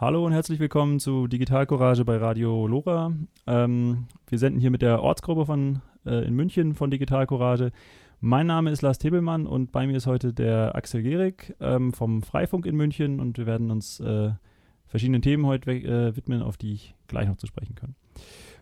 [0.00, 3.12] Hallo und herzlich willkommen zu Digital Courage bei Radio Lora.
[3.46, 7.70] Ähm, wir senden hier mit der Ortsgruppe von, äh, in München von Digital Courage.
[8.18, 12.22] Mein Name ist Lars Tebelmann und bei mir ist heute der Axel Gehrig ähm, vom
[12.22, 14.30] Freifunk in München und wir werden uns äh,
[14.86, 17.94] verschiedenen Themen heute äh, widmen, auf die ich gleich noch zu sprechen kann.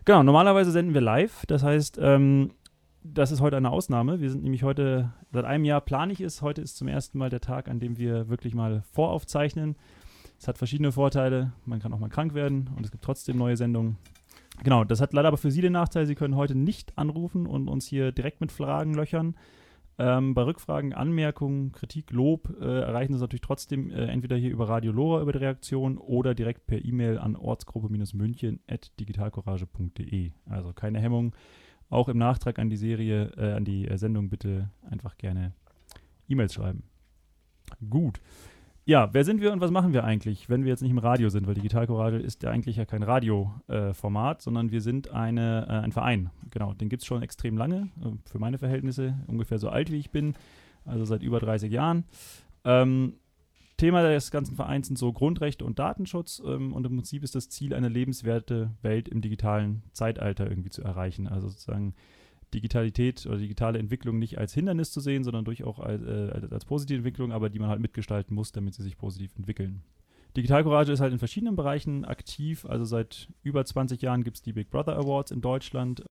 [0.03, 2.51] Genau, normalerweise senden wir live, das heißt, ähm,
[3.01, 4.19] das ist heute eine Ausnahme.
[4.19, 7.39] Wir sind nämlich heute, seit einem Jahr planig ist, heute ist zum ersten Mal der
[7.39, 9.77] Tag, an dem wir wirklich mal voraufzeichnen.
[10.39, 11.51] Es hat verschiedene Vorteile.
[11.65, 13.97] Man kann auch mal krank werden und es gibt trotzdem neue Sendungen.
[14.63, 17.67] Genau, das hat leider aber für Sie den Nachteil, Sie können heute nicht anrufen und
[17.67, 19.35] uns hier direkt mit Fragen löchern.
[19.97, 24.51] Ähm, bei Rückfragen, Anmerkungen, Kritik, Lob äh, erreichen Sie es natürlich trotzdem äh, entweder hier
[24.51, 30.31] über Radio Lora über die Reaktion oder direkt per E-Mail an ortsgruppe-münchen.digitalcourage.de.
[30.45, 31.35] Also keine Hemmung.
[31.89, 35.51] Auch im Nachtrag an die Serie, äh, an die äh, Sendung bitte einfach gerne
[36.29, 36.83] E-Mails schreiben.
[37.89, 38.21] Gut.
[38.89, 41.29] Ja, wer sind wir und was machen wir eigentlich, wenn wir jetzt nicht im Radio
[41.29, 41.45] sind?
[41.45, 45.73] Weil Digital Courage ist ja eigentlich ja kein Radioformat, äh, sondern wir sind eine, äh,
[45.73, 46.31] ein Verein.
[46.49, 49.97] Genau, den gibt es schon extrem lange, äh, für meine Verhältnisse, ungefähr so alt wie
[49.97, 50.33] ich bin,
[50.85, 52.05] also seit über 30 Jahren.
[52.65, 53.13] Ähm,
[53.77, 57.47] Thema des ganzen Vereins sind so Grundrechte und Datenschutz ähm, und im Prinzip ist das
[57.47, 61.27] Ziel, eine lebenswerte Welt im digitalen Zeitalter irgendwie zu erreichen.
[61.27, 61.93] Also sozusagen
[62.53, 66.97] Digitalität oder digitale Entwicklung nicht als Hindernis zu sehen, sondern durchaus als, äh, als positive
[66.97, 69.83] Entwicklung, aber die man halt mitgestalten muss, damit sie sich positiv entwickeln.
[70.37, 72.65] Digital Courage ist halt in verschiedenen Bereichen aktiv.
[72.65, 76.03] Also seit über 20 Jahren gibt es die Big Brother Awards in Deutschland,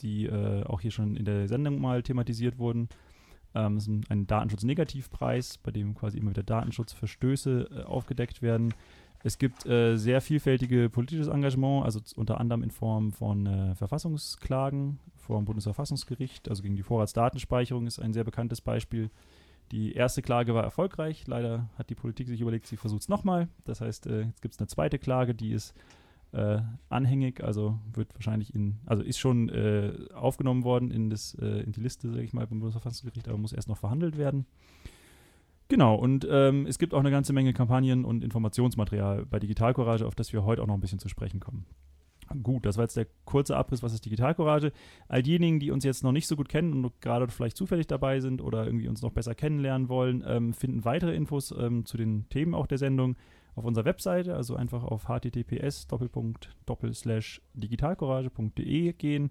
[0.00, 2.88] die äh, auch hier schon in der Sendung mal thematisiert wurden.
[3.54, 8.72] Ähm, es ist ein Datenschutz-Negativpreis, bei dem quasi immer wieder Datenschutzverstöße äh, aufgedeckt werden.
[9.22, 14.98] Es gibt äh, sehr vielfältige politisches Engagement, also unter anderem in Form von äh, Verfassungsklagen
[15.16, 19.10] vor dem Bundesverfassungsgericht, also gegen die Vorratsdatenspeicherung ist ein sehr bekanntes Beispiel.
[19.72, 21.26] Die erste Klage war erfolgreich.
[21.28, 23.48] Leider hat die Politik sich überlegt, sie versucht es nochmal.
[23.64, 25.74] Das heißt, äh, jetzt gibt es eine zweite Klage, die ist
[26.32, 31.60] äh, anhängig, also wird wahrscheinlich in, also ist schon äh, aufgenommen worden in, das, äh,
[31.60, 34.46] in die Liste, sage ich mal, beim Bundesverfassungsgericht, aber muss erst noch verhandelt werden.
[35.70, 40.04] Genau, und ähm, es gibt auch eine ganze Menge Kampagnen und Informationsmaterial bei Digital Courage,
[40.04, 41.64] auf das wir heute auch noch ein bisschen zu sprechen kommen.
[42.42, 44.72] Gut, das war jetzt der kurze Abriss, was ist Digital Courage.
[45.06, 48.18] All diejenigen, die uns jetzt noch nicht so gut kennen und gerade vielleicht zufällig dabei
[48.18, 52.28] sind oder irgendwie uns noch besser kennenlernen wollen, ähm, finden weitere Infos ähm, zu den
[52.30, 53.14] Themen auch der Sendung
[53.54, 55.86] auf unserer Webseite, also einfach auf https
[57.54, 59.30] digitalcourage.de gehen.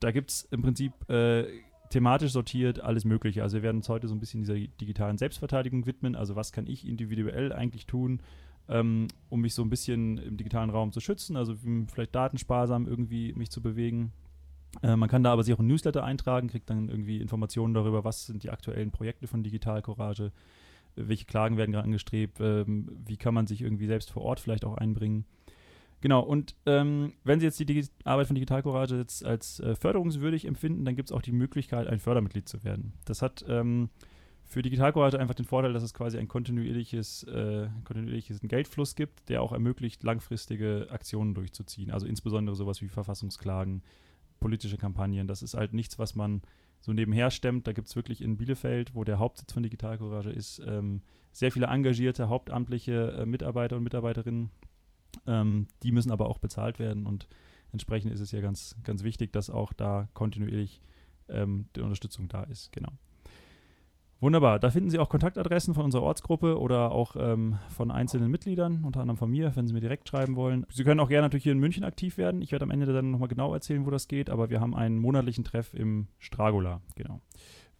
[0.00, 1.46] Da gibt es im Prinzip äh,
[1.92, 3.42] thematisch sortiert alles Mögliche.
[3.42, 6.16] Also wir werden uns heute so ein bisschen dieser digitalen Selbstverteidigung widmen.
[6.16, 8.20] Also was kann ich individuell eigentlich tun,
[8.68, 11.54] ähm, um mich so ein bisschen im digitalen Raum zu schützen, also
[11.92, 14.12] vielleicht datensparsam irgendwie mich zu bewegen.
[14.82, 18.04] Äh, man kann da aber sich auch ein Newsletter eintragen, kriegt dann irgendwie Informationen darüber,
[18.04, 20.32] was sind die aktuellen Projekte von Digital Courage,
[20.94, 24.64] welche Klagen werden gerade angestrebt, ähm, wie kann man sich irgendwie selbst vor Ort vielleicht
[24.64, 25.26] auch einbringen.
[26.02, 29.76] Genau, und ähm, wenn Sie jetzt die Digi Arbeit von Digital Courage jetzt als äh,
[29.76, 32.92] förderungswürdig empfinden, dann gibt es auch die Möglichkeit, ein Fördermitglied zu werden.
[33.04, 33.88] Das hat ähm,
[34.44, 39.28] für Digital Courage einfach den Vorteil, dass es quasi ein kontinuierliches, äh, kontinuierliches Geldfluss gibt,
[39.28, 41.92] der auch ermöglicht, langfristige Aktionen durchzuziehen.
[41.92, 43.84] Also insbesondere sowas wie Verfassungsklagen,
[44.40, 45.28] politische Kampagnen.
[45.28, 46.42] Das ist halt nichts, was man
[46.80, 47.68] so nebenher stemmt.
[47.68, 51.52] Da gibt es wirklich in Bielefeld, wo der Hauptsitz von Digital Courage ist, ähm, sehr
[51.52, 54.50] viele engagierte hauptamtliche äh, Mitarbeiter und Mitarbeiterinnen,
[55.26, 57.28] ähm, die müssen aber auch bezahlt werden und
[57.72, 60.80] entsprechend ist es ja ganz, ganz wichtig, dass auch da kontinuierlich
[61.28, 62.72] ähm, die Unterstützung da ist.
[62.72, 62.92] Genau.
[64.20, 64.60] Wunderbar.
[64.60, 69.00] Da finden Sie auch Kontaktadressen von unserer Ortsgruppe oder auch ähm, von einzelnen Mitgliedern, unter
[69.00, 70.64] anderem von mir, wenn Sie mir direkt schreiben wollen.
[70.70, 72.40] Sie können auch gerne natürlich hier in München aktiv werden.
[72.40, 74.98] Ich werde am Ende dann nochmal genau erzählen, wo das geht, aber wir haben einen
[74.98, 76.80] monatlichen Treff im Stragola.
[76.94, 77.20] Genau.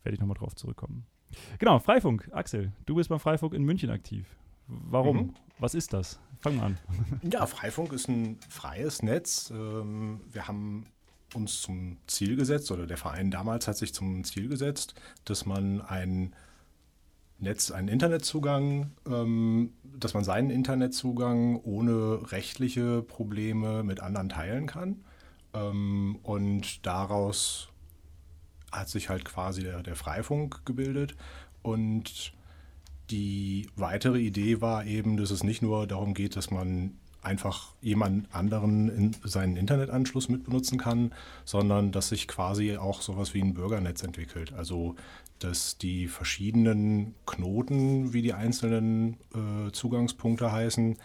[0.03, 1.06] Werde ich nochmal drauf zurückkommen.
[1.60, 2.28] Genau, Freifunk.
[2.32, 4.37] Axel, du bist beim Freifunk in München aktiv.
[4.66, 5.16] Warum?
[5.16, 5.34] Mhm.
[5.60, 6.20] Was ist das?
[6.42, 6.78] Fang mal an.
[7.22, 9.50] Ja, Freifunk ist ein freies Netz.
[9.54, 10.86] Ähm, wir haben
[11.34, 14.94] uns zum Ziel gesetzt, oder der Verein damals hat sich zum Ziel gesetzt,
[15.25, 16.34] dass man ein
[17.38, 25.05] Netz, einen Internetzugang, ähm, dass man seinen Internetzugang ohne rechtliche Probleme mit anderen teilen kann.
[25.55, 27.69] Ähm, und daraus
[28.70, 31.17] hat sich halt quasi der, der Freifunk gebildet.
[31.62, 32.32] Und
[33.10, 38.34] die weitere Idee war eben, dass es nicht nur darum geht, dass man einfach jemand
[38.34, 41.12] anderen in seinen Internetanschluss mitbenutzen kann,
[41.44, 44.52] sondern dass sich quasi auch sowas wie ein Bürgernetz entwickelt.
[44.52, 44.96] Also
[45.38, 50.96] dass die verschiedenen Knoten, wie die einzelnen äh, Zugangspunkte heißen,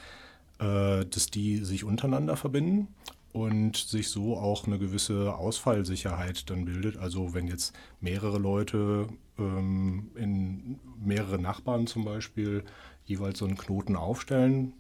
[0.60, 2.88] äh, dass die sich untereinander verbinden
[3.32, 6.98] und sich so auch eine gewisse Ausfallsicherheit dann bildet.
[6.98, 9.08] Also wenn jetzt mehrere Leute
[9.38, 12.64] ähm, in mehrere Nachbarn zum Beispiel
[13.06, 14.74] jeweils so einen Knoten aufstellen,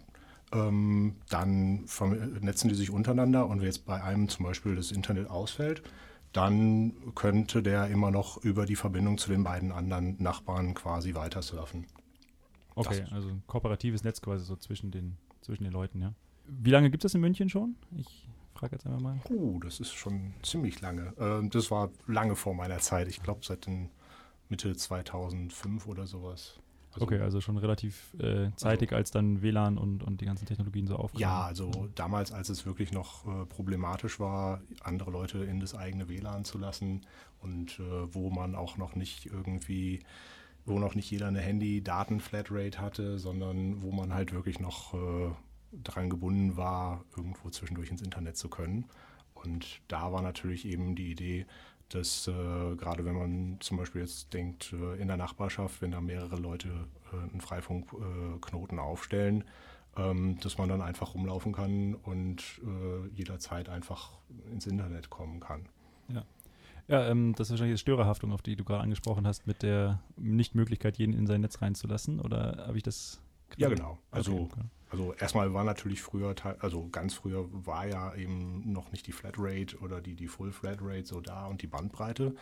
[0.54, 5.30] Ähm, dann vernetzen die sich untereinander und wenn jetzt bei einem zum Beispiel das Internet
[5.30, 5.81] ausfällt,
[6.31, 11.42] dann könnte der immer noch über die Verbindung zu den beiden anderen Nachbarn quasi weiter
[11.42, 11.86] surfen.
[12.75, 16.13] Okay, das also ein kooperatives Netz quasi so zwischen den, zwischen den Leuten, ja.
[16.45, 17.75] Wie lange gibt es in München schon?
[17.98, 19.19] Ich frage jetzt einmal mal.
[19.30, 21.13] Uh, das ist schon ziemlich lange.
[21.18, 23.09] Äh, das war lange vor meiner Zeit.
[23.09, 23.89] Ich glaube seit den
[24.49, 26.59] Mitte 2005 oder sowas.
[26.94, 30.45] Also, okay, also schon relativ äh, zeitig, also, als dann WLAN und, und die ganzen
[30.45, 31.21] Technologien so aufkamen.
[31.21, 31.91] Ja, also mhm.
[31.94, 36.57] damals, als es wirklich noch äh, problematisch war, andere Leute in das eigene WLAN zu
[36.57, 37.01] lassen
[37.41, 39.99] und äh, wo man auch noch nicht irgendwie,
[40.65, 45.29] wo noch nicht jeder eine Handy-Daten-Flatrate hatte, sondern wo man halt wirklich noch äh,
[45.83, 48.85] dran gebunden war, irgendwo zwischendurch ins Internet zu können.
[49.35, 51.45] Und da war natürlich eben die Idee,
[51.89, 56.01] dass äh, gerade wenn man zum Beispiel jetzt denkt, äh, in der Nachbarschaft, wenn da
[56.01, 56.69] mehrere Leute
[57.13, 59.43] äh, einen Freifunkknoten aufstellen,
[59.95, 64.17] ähm, dass man dann einfach rumlaufen kann und äh, jederzeit einfach
[64.51, 65.67] ins Internet kommen kann.
[66.09, 66.23] Ja.
[66.87, 69.99] Ja, ähm, das ist wahrscheinlich die Störerhaftung, auf die du gerade angesprochen hast, mit der
[70.15, 72.21] Nichtmöglichkeit, jeden in sein Netz reinzulassen.
[72.21, 73.19] Oder habe ich das?
[73.57, 73.97] Ja, genau.
[74.09, 74.61] Also okay, okay.
[74.89, 79.77] Also erstmal war natürlich früher, also ganz früher war ja eben noch nicht die Flatrate
[79.79, 82.35] oder die, die Full Flatrate so da und die Bandbreite.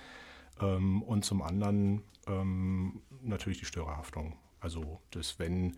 [0.62, 4.38] Ähm, und zum anderen ähm, natürlich die Störerhaftung.
[4.60, 5.78] Also dass wenn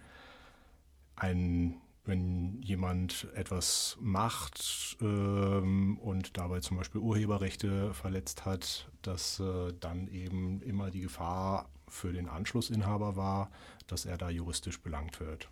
[1.16, 9.74] ein wenn jemand etwas macht ähm, und dabei zum Beispiel Urheberrechte verletzt hat, dass äh,
[9.82, 13.52] dann eben immer die Gefahr für den Anschlussinhaber war,
[13.88, 15.50] dass er da juristisch belangt wird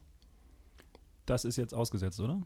[1.26, 2.42] das ist jetzt ausgesetzt, oder?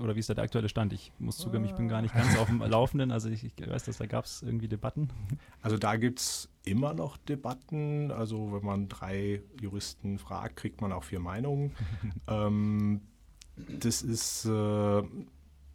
[0.00, 0.92] Oder wie ist da der aktuelle Stand?
[0.92, 3.10] Ich muss zugeben, ich bin gar nicht ganz auf dem Laufenden.
[3.10, 5.08] Also ich, ich weiß, dass da gab es irgendwie Debatten.
[5.60, 8.10] Also da gibt es immer noch Debatten.
[8.12, 11.74] Also wenn man drei Juristen fragt, kriegt man auch vier Meinungen.
[12.28, 13.00] ähm,
[13.56, 15.02] das ist, äh,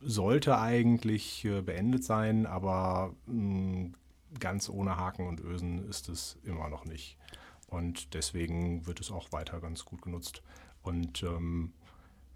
[0.02, 3.94] sollte eigentlich äh, beendet sein, aber mh, hm,
[4.40, 7.18] ganz ohne Haken und Ösen ist es immer noch nicht.
[7.68, 10.44] Und deswegen wird es auch weiter ganz gut genutzt.
[10.82, 11.74] Und ähm,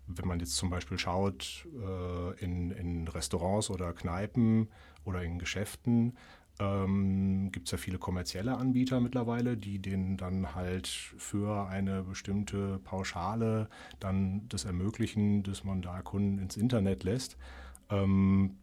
[0.07, 4.69] wenn man jetzt zum Beispiel schaut äh, in, in, Restaurants oder Kneipen
[5.03, 6.17] oder in Geschäften,
[6.59, 12.79] ähm, gibt es ja viele kommerzielle Anbieter mittlerweile, die denen dann halt für eine bestimmte
[12.79, 13.69] Pauschale
[13.99, 17.37] dann das ermöglichen, dass man da Kunden ins Internet lässt.
[17.89, 18.57] Ähm,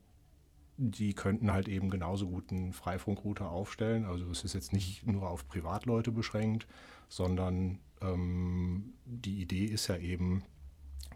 [0.77, 4.05] die könnten halt eben genauso gut einen Freifunkrouter aufstellen.
[4.07, 6.67] Also es ist jetzt nicht nur auf Privatleute beschränkt,
[7.09, 10.43] sondern ähm, die Idee ist ja eben,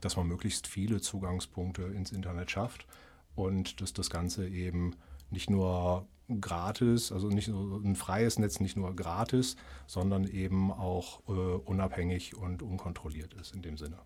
[0.01, 2.87] dass man möglichst viele Zugangspunkte ins Internet schafft
[3.35, 4.95] und dass das Ganze eben
[5.31, 6.07] nicht nur
[6.41, 9.57] gratis, also nicht nur ein freies Netz, nicht nur gratis,
[9.87, 13.99] sondern eben auch äh, unabhängig und unkontrolliert ist in dem Sinne.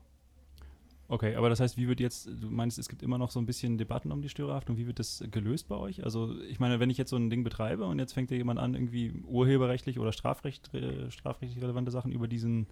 [1.08, 3.44] Okay, aber das heißt, wie wird jetzt, du meinst, es gibt immer noch so ein
[3.44, 6.04] bisschen Debatten um die Störerhaftung, wie wird das gelöst bei euch?
[6.04, 8.58] Also ich meine, wenn ich jetzt so ein Ding betreibe und jetzt fängt ja jemand
[8.58, 12.66] an, irgendwie urheberrechtlich oder strafrecht, äh, strafrechtlich relevante Sachen über diesen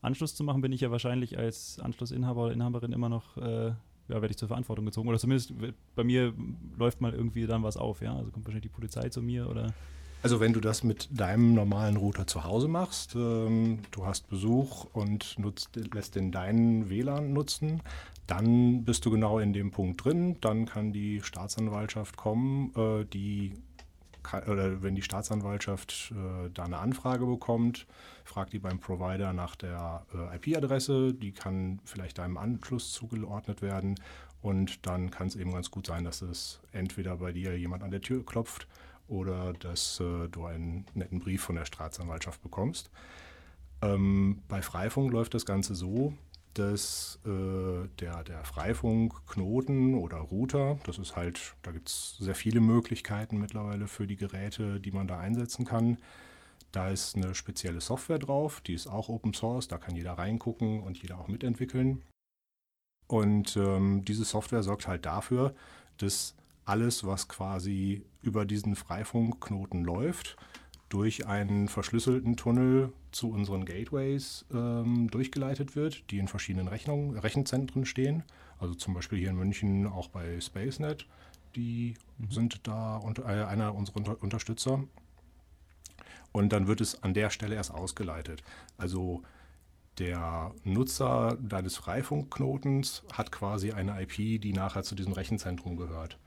[0.00, 3.76] Anschluss zu machen, bin ich ja wahrscheinlich als Anschlussinhaber oder Inhaberin immer noch, äh, ja,
[4.08, 5.08] werde ich zur Verantwortung gezogen.
[5.08, 5.52] Oder zumindest
[5.94, 6.32] bei mir
[6.78, 8.14] läuft mal irgendwie dann was auf, ja.
[8.14, 9.72] Also kommt wahrscheinlich die Polizei zu mir oder.
[10.22, 14.86] Also wenn du das mit deinem normalen Router zu Hause machst, ähm, du hast Besuch
[14.92, 17.82] und nutzt, lässt den deinen WLAN nutzen,
[18.26, 20.36] dann bist du genau in dem Punkt drin.
[20.40, 23.54] Dann kann die Staatsanwaltschaft kommen, äh, die
[24.46, 27.86] oder wenn die Staatsanwaltschaft äh, da eine Anfrage bekommt,
[28.24, 33.96] fragt die beim Provider nach der äh, IP-Adresse, die kann vielleicht deinem Anschluss zugeordnet werden
[34.40, 37.90] und dann kann es eben ganz gut sein, dass es entweder bei dir jemand an
[37.90, 38.68] der Tür klopft
[39.08, 42.90] oder dass äh, du einen netten Brief von der Staatsanwaltschaft bekommst.
[43.80, 46.12] Ähm, bei Freifunk läuft das Ganze so,
[46.54, 52.60] dass äh, der, der Freifunk-Knoten oder Router, das ist halt, da gibt es sehr viele
[52.60, 55.98] Möglichkeiten mittlerweile für die Geräte, die man da einsetzen kann.
[56.72, 60.82] Da ist eine spezielle Software drauf, die ist auch Open Source, da kann jeder reingucken
[60.82, 62.02] und jeder auch mitentwickeln.
[63.06, 65.54] Und ähm, diese Software sorgt halt dafür,
[65.96, 70.36] dass alles, was quasi über diesen Freifunk-Knoten läuft,
[70.88, 77.84] durch einen verschlüsselten Tunnel zu unseren Gateways ähm, durchgeleitet wird, die in verschiedenen Rechnungen, Rechenzentren
[77.84, 78.22] stehen.
[78.58, 81.06] Also zum Beispiel hier in München auch bei SpaceNet.
[81.56, 82.30] Die mhm.
[82.30, 84.84] sind da unter, äh, einer unserer unter Unterstützer.
[86.32, 88.42] Und dann wird es an der Stelle erst ausgeleitet.
[88.76, 89.22] Also
[89.98, 96.18] der Nutzer deines Freifunkknotens hat quasi eine IP, die nachher zu diesem Rechenzentrum gehört.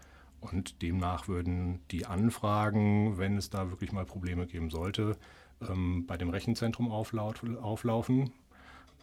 [0.42, 5.18] Und demnach würden die Anfragen, wenn es da wirklich mal Probleme geben sollte,
[5.62, 8.32] ähm, bei dem Rechenzentrum auflaut, auflaufen.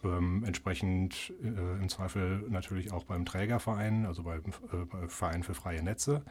[0.03, 5.81] Ähm, entsprechend äh, im Zweifel natürlich auch beim Trägerverein, also beim äh, Verein für freie
[5.81, 6.23] Netze.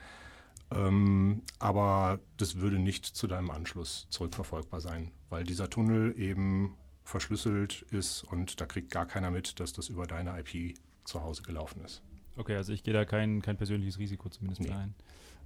[0.71, 7.83] Ähm, aber das würde nicht zu deinem Anschluss zurückverfolgbar sein, weil dieser Tunnel eben verschlüsselt
[7.91, 11.83] ist und da kriegt gar keiner mit, dass das über deine IP zu Hause gelaufen
[11.85, 12.03] ist.
[12.38, 14.71] Okay, also ich gehe da kein, kein persönliches Risiko zumindest Nee.
[14.71, 14.95] ein.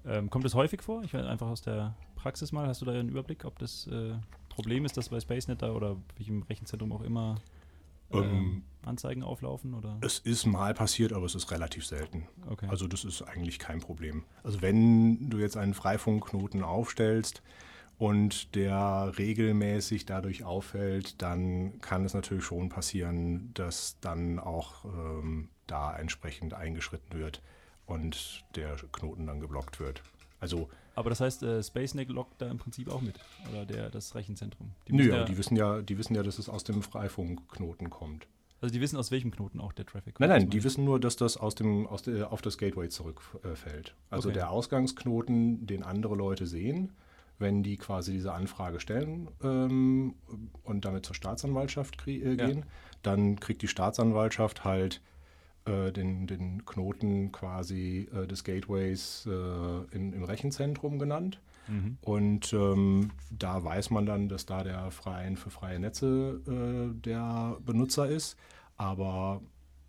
[0.04, 1.02] Ähm, kommt das häufig vor?
[1.04, 4.14] Ich weiß einfach aus der Praxis mal, hast du da einen Überblick, ob das äh,
[4.49, 7.37] Problem ist, dass bei SpaceNet da oder welchem Rechenzentrum auch immer
[8.12, 9.75] ähm, Ähm, Anzeigen auflaufen?
[9.75, 9.96] Oder?
[10.02, 12.26] Es ist mal passiert, aber es ist relativ selten.
[12.50, 12.66] Okay.
[12.68, 14.25] Also das ist eigentlich kein Problem.
[14.42, 17.42] Also wenn du jetzt einen Freifunkknoten aufstellst
[17.96, 25.49] und der regelmäßig dadurch auffällt, dann kann es natürlich schon passieren, dass dann auch ähm,
[25.73, 27.43] da entsprechend eingeschritten wird
[27.87, 30.02] und der Knoten dann geblockt wird.
[30.41, 33.19] Also Aber das heißt, äh, SpaceNet lockt da im Prinzip auch mit.
[33.49, 34.73] Oder der, das Rechenzentrum.
[34.88, 38.26] Die nö, ja, die wissen ja, die wissen ja, dass es aus dem Freifunkknoten kommt.
[38.61, 40.41] also die wissen, aus welchem Knoten auch der Traffic Nein, kommt.
[40.43, 43.95] nein, die wissen nur, dass das aus dem, aus der, auf das Gateway zurückfällt.
[44.11, 44.35] Also Okay.
[44.38, 46.93] der Ausgangsknoten, den andere Leute sehen,
[47.38, 50.14] wenn die quasi diese Anfrage stellen ähm,
[50.64, 52.47] und damit zur Staatsanwaltschaft äh, Ja.
[52.47, 52.64] gehen,
[53.02, 55.00] dann kriegt die Staatsanwaltschaft halt
[55.64, 61.40] den, den Knoten quasi äh, des Gateways äh, in, im Rechenzentrum genannt.
[61.69, 61.99] Mhm.
[62.00, 67.57] Und ähm, da weiß man dann, dass da der Verein für freie Netze äh, der
[67.64, 68.37] Benutzer ist.
[68.76, 69.40] Aber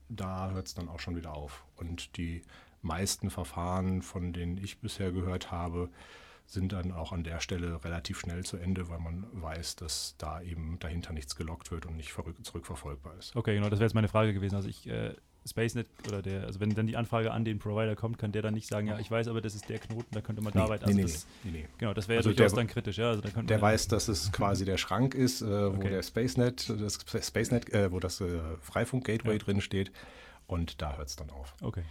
[0.09, 1.65] da hört es dann auch schon wieder auf.
[1.75, 2.43] Und die
[2.81, 5.89] meisten Verfahren, von denen ich bisher gehört habe,
[6.45, 10.41] sind dann auch an der Stelle relativ schnell zu Ende, weil man weiß, dass da
[10.41, 12.13] eben dahinter nichts gelockt wird und nicht
[12.43, 13.35] zurückverfolgbar ist.
[13.35, 14.55] Okay, genau, das wäre jetzt meine Frage gewesen.
[14.55, 15.15] Also ich, äh,
[15.47, 18.53] SpaceNet oder der, also wenn dann die Anfrage an den Provider kommt, kann der dann
[18.53, 20.85] nicht sagen, ja, ich weiß aber, das ist der Knoten, da könnte man da weiter.
[20.85, 21.67] Also nee, das, nee, nee, nee.
[21.77, 23.09] Genau, das wäre Also ja durchaus der- dann kritisch, ja.
[23.09, 25.89] Also da könnte Der dann- weiß, dass es quasi der Schrank ist, äh, wo Okay.
[25.89, 29.37] der SpaceNet, das SpaceNet, äh, wo das äh, Freifunk-Gateway Ja.
[29.39, 29.91] drin steht.
[30.47, 31.53] Und da hört es dann auf.
[31.61, 31.83] Okay,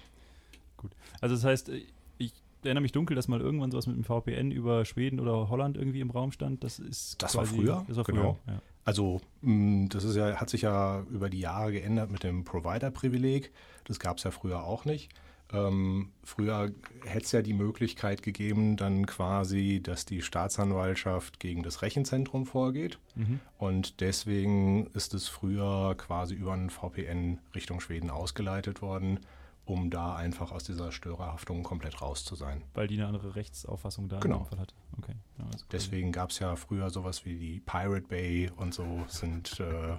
[0.76, 0.92] gut.
[1.20, 1.82] Also das heißt, äh,
[2.18, 2.32] ich
[2.64, 6.00] erinnere mich dunkel, dass mal irgendwann sowas mit dem VPN über Schweden oder Holland irgendwie
[6.00, 6.62] im Raum stand.
[6.62, 8.38] Das ist Das war quasi- früher, Das war genau.
[8.44, 8.62] früher, ja.
[8.84, 13.52] Also mh, das ist ja, hat sich ja über die Jahre geändert mit dem Provider-Privileg.
[13.84, 15.10] Das gab es ja früher auch nicht.
[15.52, 16.70] Ähm, früher
[17.04, 22.98] hätte es ja die Möglichkeit gegeben, dann quasi, dass die Staatsanwaltschaft gegen das Rechenzentrum vorgeht.
[23.14, 23.40] Mhm.
[23.58, 29.20] Und deswegen ist es früher quasi über ein VPN Richtung Schweden ausgeleitet worden,
[29.64, 32.62] um da einfach aus dieser Störerhaftung komplett raus zu sein.
[32.74, 34.48] Weil die eine andere Rechtsauffassung da Genau.
[34.52, 34.74] in hatte.
[34.98, 35.14] Okay.
[35.38, 39.60] Ja, also Deswegen gab es ja früher sowas wie die Pirate Bay und so sind
[39.60, 39.96] äh,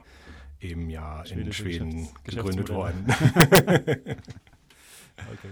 [0.59, 3.05] eben ja in Schwedische Schweden Geschäfts- gegründet worden.
[5.31, 5.49] Okay.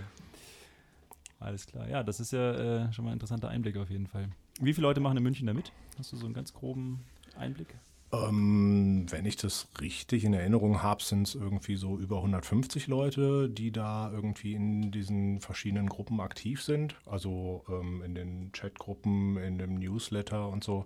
[1.40, 1.88] Alles klar.
[1.88, 4.30] Ja, das ist ja äh, schon mal ein interessanter Einblick auf jeden Fall.
[4.60, 5.72] Wie viele Leute machen in München da mit?
[5.98, 7.04] Hast du so einen ganz groben
[7.38, 7.76] Einblick?
[8.14, 13.50] Ähm, wenn ich das richtig in Erinnerung habe, sind es irgendwie so über 150 Leute,
[13.50, 16.96] die da irgendwie in diesen verschiedenen Gruppen aktiv sind.
[17.06, 20.86] Also ähm, in den Chatgruppen, in dem Newsletter und so.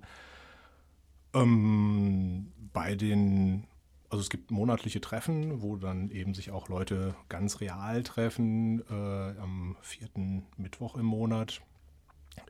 [1.34, 3.66] Ähm, bei den,
[4.10, 9.40] also es gibt monatliche Treffen, wo dann eben sich auch Leute ganz real treffen, äh,
[9.40, 11.62] am vierten Mittwoch im Monat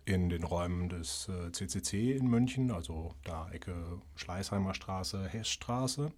[0.05, 3.75] in den Räumen des äh, CCC in München, also da Ecke
[4.15, 6.11] Schleißheimer Straße, Hessstraße.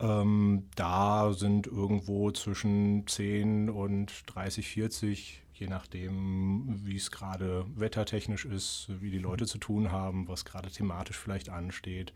[0.00, 8.44] Ähm, da sind irgendwo zwischen 10 und 30, 40, je nachdem, wie es gerade wettertechnisch
[8.44, 12.12] ist, wie die Leute zu tun haben, was gerade thematisch vielleicht ansteht.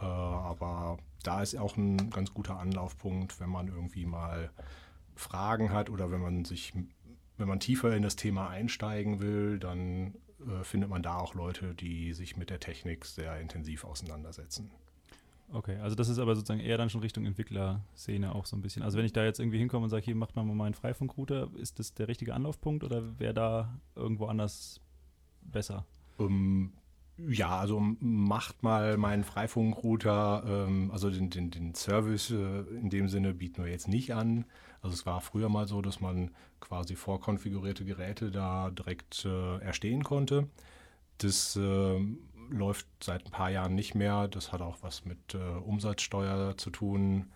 [0.00, 4.50] Äh, aber da ist auch ein ganz guter Anlaufpunkt, wenn man irgendwie mal
[5.14, 6.72] Fragen hat oder wenn man sich,
[7.42, 10.14] wenn man tiefer in das Thema einsteigen will, dann
[10.46, 14.70] äh, findet man da auch Leute, die sich mit der Technik sehr intensiv auseinandersetzen.
[15.52, 18.84] Okay, also das ist aber sozusagen eher dann schon Richtung Entwicklerszene auch so ein bisschen.
[18.84, 21.50] Also wenn ich da jetzt irgendwie hinkomme und sage, hier macht mal mal einen Freifunkrouter,
[21.56, 24.80] ist das der richtige Anlaufpunkt oder wäre da irgendwo anders
[25.42, 25.84] besser?
[26.20, 26.72] Ähm,
[27.18, 33.08] ja, also macht mal meinen Freifunkrouter, ähm, also den, den, den Service äh, in dem
[33.08, 34.44] Sinne bieten wir jetzt nicht an.
[34.80, 40.02] Also es war früher mal so, dass man quasi vorkonfigurierte Geräte da direkt äh, erstehen
[40.02, 40.48] konnte.
[41.18, 42.18] Das ähm,
[42.50, 44.26] läuft seit ein paar Jahren nicht mehr.
[44.28, 47.30] Das hat auch was mit äh, Umsatzsteuer zu tun,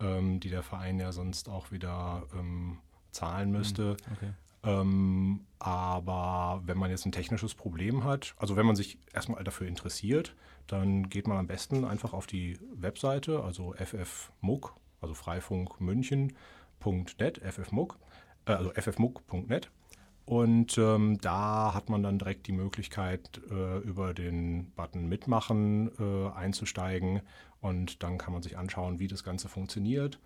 [0.00, 2.78] ähm, die der Verein ja sonst auch wieder ähm,
[3.10, 3.96] zahlen müsste.
[4.12, 4.32] Okay.
[4.64, 9.66] Ähm, aber wenn man jetzt ein technisches Problem hat, also wenn man sich erstmal dafür
[9.66, 10.34] interessiert,
[10.66, 17.98] dann geht man am besten einfach auf die Webseite, also ffmuck, also freifunk München.net, ffmuck,
[18.46, 19.70] äh, also ffmuck.net
[20.24, 26.30] Und ähm, da hat man dann direkt die Möglichkeit, äh, über den Button Mitmachen äh,
[26.30, 27.22] einzusteigen.
[27.60, 30.20] Und dann kann man sich anschauen, wie das Ganze funktioniert.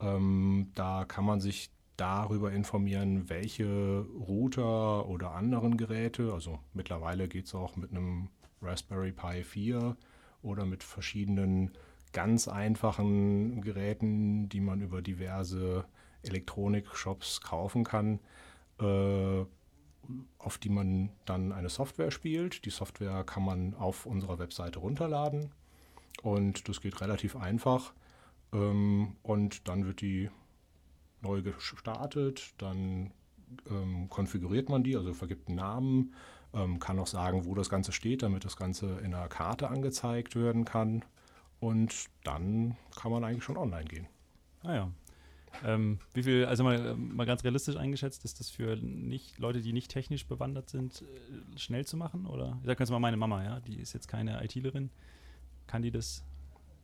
[0.00, 7.46] Ähm, da kann man sich darüber informieren, welche Router oder anderen Geräte, also mittlerweile geht
[7.46, 8.28] es auch mit einem
[8.60, 9.96] Raspberry Pi 4
[10.42, 11.70] oder mit verschiedenen
[12.12, 15.84] ganz einfachen Geräten, die man über diverse
[16.22, 18.20] Elektronik-Shops kaufen kann,
[18.80, 19.44] äh,
[20.38, 22.64] auf die man dann eine Software spielt.
[22.64, 25.50] Die Software kann man auf unserer Webseite runterladen
[26.22, 27.92] und das geht relativ einfach.
[28.52, 30.30] Ähm, und dann wird die
[31.24, 33.12] neu gestartet, dann
[33.68, 36.14] ähm, konfiguriert man die, also vergibt einen Namen,
[36.52, 40.36] ähm, kann auch sagen, wo das Ganze steht, damit das Ganze in einer Karte angezeigt
[40.36, 41.04] werden kann.
[41.60, 44.06] Und dann kann man eigentlich schon online gehen.
[44.62, 44.90] Ah ja,
[45.62, 49.72] ähm, wie viel, also mal, mal ganz realistisch eingeschätzt, ist das für nicht, Leute, die
[49.72, 52.26] nicht technisch bewandert sind, äh, schnell zu machen?
[52.26, 54.90] Oder ich sag jetzt mal meine Mama, ja, die ist jetzt keine ITlerin.
[55.66, 56.24] Kann die das?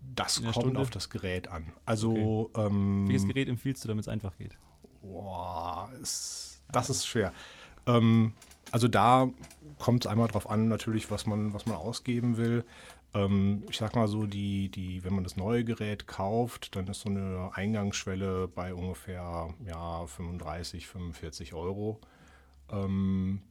[0.00, 0.80] Das kommt Stunde?
[0.80, 1.72] auf das Gerät an.
[1.84, 2.66] Also okay.
[2.66, 4.56] ähm, welches Gerät empfiehlst du, damit es einfach geht?
[5.02, 7.32] Boah, ist, das ist schwer.
[7.86, 8.32] Ähm,
[8.70, 9.28] also da
[9.78, 12.64] kommt es einmal drauf an, natürlich, was man, was man ausgeben will.
[13.14, 17.00] Ähm, ich sag mal so, die, die, wenn man das neue Gerät kauft, dann ist
[17.00, 22.00] so eine Eingangsschwelle bei ungefähr ja, 35, 45 Euro.
[22.70, 23.42] Ähm,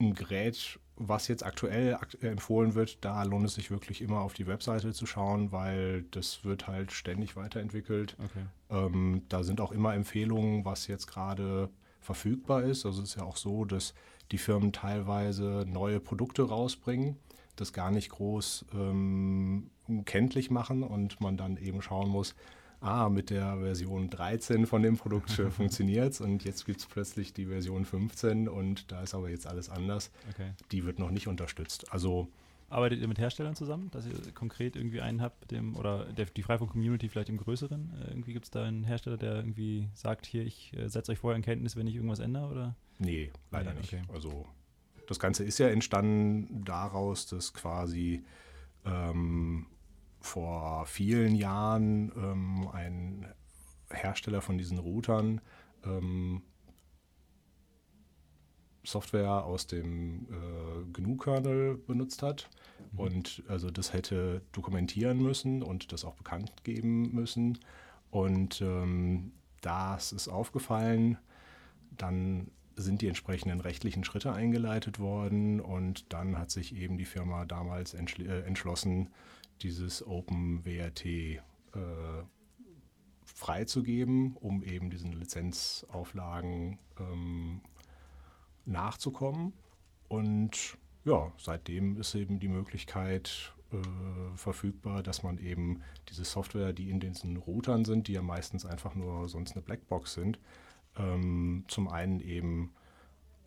[0.00, 4.34] ein Gerät, was jetzt aktuell äh, empfohlen wird, da lohnt es sich wirklich immer auf
[4.34, 8.16] die Webseite zu schauen, weil das wird halt ständig weiterentwickelt.
[8.18, 8.46] Okay.
[8.70, 11.68] Ähm, da sind auch immer Empfehlungen, was jetzt gerade
[12.00, 12.86] verfügbar ist.
[12.86, 13.94] Also es ist ja auch so, dass
[14.32, 17.16] die Firmen teilweise neue Produkte rausbringen
[17.56, 19.70] das gar nicht groß ähm,
[20.04, 22.34] kenntlich machen und man dann eben schauen muss,
[22.80, 27.32] ah, mit der Version 13 von dem Produkt funktioniert es und jetzt gibt es plötzlich
[27.32, 30.10] die Version 15 und da ist aber jetzt alles anders.
[30.30, 30.52] Okay.
[30.72, 31.92] Die wird noch nicht unterstützt.
[31.92, 32.28] Also
[32.68, 36.42] Arbeitet ihr mit Herstellern zusammen, dass ihr konkret irgendwie einen habt, dem, oder der, die
[36.42, 37.92] Freifunk-Community vielleicht im Größeren?
[37.94, 41.18] Äh, irgendwie gibt es da einen Hersteller, der irgendwie sagt, hier, ich äh, setze euch
[41.18, 42.50] vorher in Kenntnis, wenn ich irgendwas ändere?
[42.50, 42.76] Oder?
[42.98, 44.00] Nee, leider nee, okay.
[44.00, 44.10] nicht.
[44.10, 44.46] Also
[45.06, 48.24] das Ganze ist ja entstanden daraus, dass quasi
[48.84, 49.66] ähm,
[50.26, 53.26] vor vielen Jahren ähm, ein
[53.90, 55.40] Hersteller von diesen Routern
[55.84, 56.42] ähm,
[58.84, 62.48] Software aus dem äh, GNU-Kernel benutzt hat
[62.92, 62.98] mhm.
[62.98, 67.58] und also das hätte dokumentieren müssen und das auch bekannt geben müssen.
[68.10, 71.18] Und ähm, das ist aufgefallen.
[71.96, 77.44] Dann sind die entsprechenden rechtlichen Schritte eingeleitet worden und dann hat sich eben die Firma
[77.44, 79.08] damals äh, entschlossen,
[79.62, 81.40] dieses OpenWRT äh,
[83.24, 87.60] freizugeben, um eben diesen Lizenzauflagen ähm,
[88.64, 89.52] nachzukommen.
[90.08, 96.90] Und ja, seitdem ist eben die Möglichkeit äh, verfügbar, dass man eben diese Software, die
[96.90, 100.38] in diesen Routern sind, die ja meistens einfach nur sonst eine Blackbox sind,
[100.96, 102.72] ähm, zum einen eben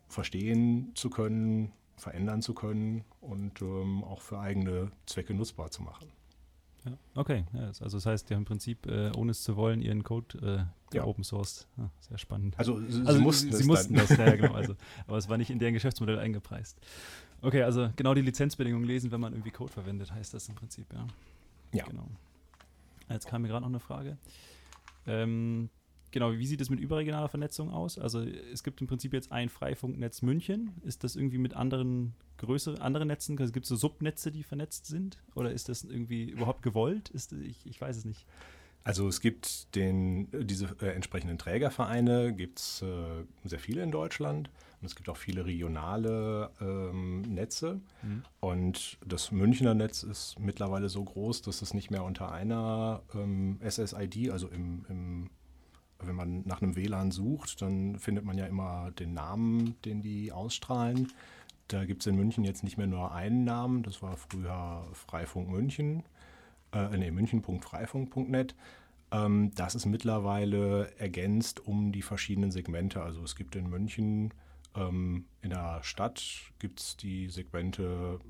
[0.08, 6.08] verstehen zu können, verändern zu können und ähm, auch für eigene Zwecke nutzbar zu machen.
[6.84, 9.82] Ja, okay, ja, also das heißt, die haben im Prinzip, äh, ohne es zu wollen,
[9.82, 11.04] ihren Code äh, ja.
[11.04, 11.66] Open Source.
[11.76, 12.58] Ah, sehr spannend.
[12.58, 14.54] Also, sie, also, mussten, sie, sie mussten das, ja, genau.
[14.54, 14.74] Also,
[15.06, 16.78] aber es war nicht in deren Geschäftsmodell eingepreist.
[17.42, 20.86] Okay, also genau die Lizenzbedingungen lesen, wenn man irgendwie Code verwendet, heißt das im Prinzip,
[20.92, 21.06] ja.
[21.72, 21.84] Ja.
[21.84, 22.06] Genau.
[23.10, 24.16] Jetzt kam mir gerade noch eine Frage.
[25.06, 25.68] Ähm,
[26.10, 27.98] Genau, wie sieht es mit überregionaler Vernetzung aus?
[27.98, 30.72] Also es gibt im Prinzip jetzt ein Freifunknetz München.
[30.82, 33.38] Ist das irgendwie mit anderen größeren anderen Netzen?
[33.38, 35.18] Also gibt es so Subnetze, die vernetzt sind?
[35.34, 37.10] Oder ist das irgendwie überhaupt gewollt?
[37.10, 38.26] Ist, ich, ich weiß es nicht.
[38.82, 44.50] Also es gibt den, diese äh, entsprechenden Trägervereine, gibt es äh, sehr viele in Deutschland
[44.80, 47.80] und es gibt auch viele regionale ähm, Netze.
[48.02, 48.22] Mhm.
[48.40, 53.60] Und das Münchner Netz ist mittlerweile so groß, dass es nicht mehr unter einer ähm,
[53.62, 55.30] SSID, also im, im
[56.02, 60.32] wenn man nach einem WLAN sucht, dann findet man ja immer den Namen, den die
[60.32, 61.12] ausstrahlen.
[61.68, 65.48] Da gibt es in München jetzt nicht mehr nur einen Namen, das war früher Freifunk
[65.48, 66.02] München,
[66.72, 68.54] äh, nee, münchen.freifunk.net.
[69.12, 73.02] Ähm, das ist mittlerweile ergänzt um die verschiedenen Segmente.
[73.02, 74.32] Also es gibt in München
[74.74, 76.22] ähm, in der Stadt
[76.58, 78.20] gibt es die Segmente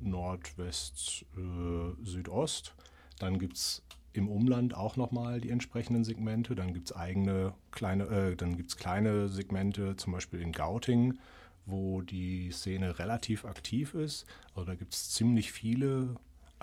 [0.00, 2.74] Nord, West, äh, Südost.
[3.18, 3.82] Dann gibt es
[4.14, 6.54] im Umland auch nochmal die entsprechenden Segmente.
[6.54, 11.18] Dann gibt es eigene kleine, äh, dann gibt es kleine Segmente, zum Beispiel in Gauting,
[11.66, 14.24] wo die Szene relativ aktiv ist.
[14.54, 16.14] Also da gibt es ziemlich viele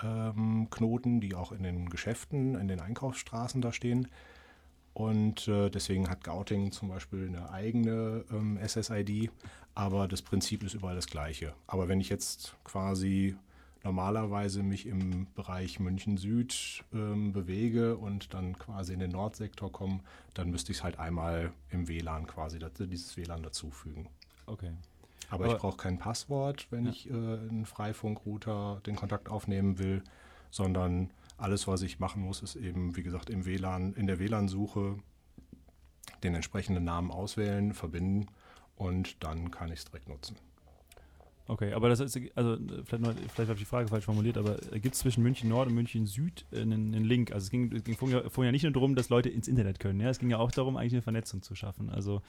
[0.02, 4.08] ähm, Knoten, die auch in den Geschäften, in den Einkaufsstraßen da stehen.
[4.94, 9.30] Und äh, deswegen hat Gauting zum Beispiel eine eigene ähm, SSID,
[9.74, 11.54] aber das Prinzip ist überall das gleiche.
[11.66, 13.36] Aber wenn ich jetzt quasi
[13.84, 20.00] normalerweise mich im Bereich München Süd ähm, bewege und dann quasi in den Nordsektor komme,
[20.34, 24.08] dann müsste ich es halt einmal im WLAN quasi dieses WLAN dazufügen.
[24.46, 24.72] Okay.
[25.30, 26.90] Aber, Aber ich brauche kein Passwort, wenn ja.
[26.90, 30.02] ich äh, einen Freifunkrouter den Kontakt aufnehmen will,
[30.50, 34.96] sondern alles, was ich machen muss, ist eben, wie gesagt, im WLAN, in der WLAN-Suche
[36.22, 38.26] den entsprechenden Namen auswählen, verbinden
[38.76, 40.36] und dann kann ich es direkt nutzen.
[41.48, 44.94] Okay, aber das ist, also vielleicht, vielleicht habe ich die Frage falsch formuliert, aber gibt
[44.94, 47.32] es zwischen München Nord und München Süd einen, einen Link?
[47.32, 50.00] Also es ging, es ging vorhin, ja nicht nur darum, dass Leute ins Internet können,
[50.00, 51.90] ja, es ging ja auch darum, eigentlich eine Vernetzung zu schaffen.
[51.90, 52.22] Also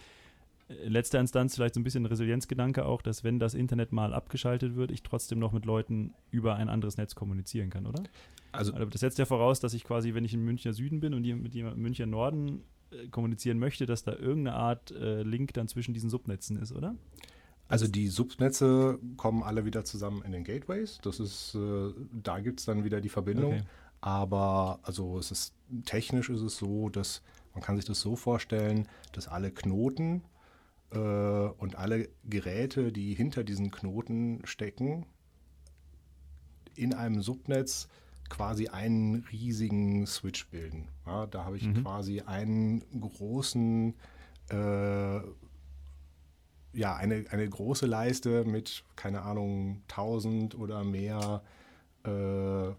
[0.67, 4.13] in äh, letzter Instanz vielleicht so ein bisschen Resilienzgedanke auch, dass wenn das Internet mal
[4.13, 8.04] abgeschaltet wird, ich trotzdem noch mit Leuten über ein anderes Netz kommunizieren kann, oder?
[8.52, 11.13] Also, also das setzt ja voraus, dass ich quasi, wenn ich im Münchner Süden bin
[11.13, 15.54] und mit jemandem im Münchner Norden äh, kommunizieren möchte, dass da irgendeine Art äh, Link
[15.54, 16.95] dann zwischen diesen Subnetzen ist, oder?
[17.73, 20.99] Also die Subnetze kommen alle wieder zusammen in den Gateways.
[21.01, 23.53] Das ist, äh, da gibt es dann wieder die Verbindung.
[23.53, 23.63] Okay.
[23.99, 25.55] Aber also es ist
[25.86, 27.23] technisch ist es so, dass
[27.55, 30.21] man kann sich das so vorstellen, dass alle Knoten
[30.91, 35.07] äh, und alle Geräte, die hinter diesen Knoten stecken,
[36.75, 37.88] in einem Subnetz
[38.29, 40.89] quasi einen riesigen Switch bilden.
[41.07, 41.81] Ja, da habe ich mhm.
[41.81, 43.95] quasi einen großen
[44.49, 45.21] äh,
[46.73, 51.41] ja, eine, eine große Leiste mit, keine Ahnung, 1000 oder mehr
[52.03, 52.73] äh,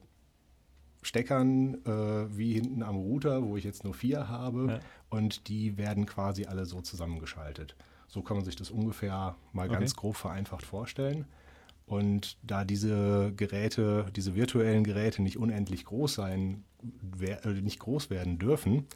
[1.02, 4.66] Steckern äh, wie hinten am Router, wo ich jetzt nur vier habe.
[4.68, 4.80] Ja.
[5.10, 7.76] Und die werden quasi alle so zusammengeschaltet.
[8.08, 9.78] So kann man sich das ungefähr mal okay.
[9.78, 11.26] ganz grob vereinfacht vorstellen.
[11.86, 16.64] Und da diese Geräte, diese virtuellen Geräte nicht unendlich groß sein,
[17.20, 18.86] äh, nicht groß werden dürfen,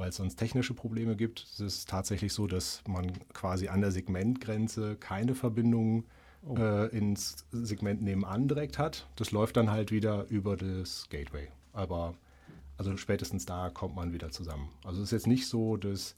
[0.00, 1.46] weil es sonst technische Probleme gibt.
[1.52, 6.04] Es ist tatsächlich so, dass man quasi an der Segmentgrenze keine Verbindung
[6.42, 6.56] oh.
[6.56, 9.06] äh, ins Segment nebenan direkt hat.
[9.16, 11.48] Das läuft dann halt wieder über das Gateway.
[11.74, 12.14] Aber
[12.78, 14.70] also spätestens da kommt man wieder zusammen.
[14.84, 16.16] Also es ist jetzt nicht so, dass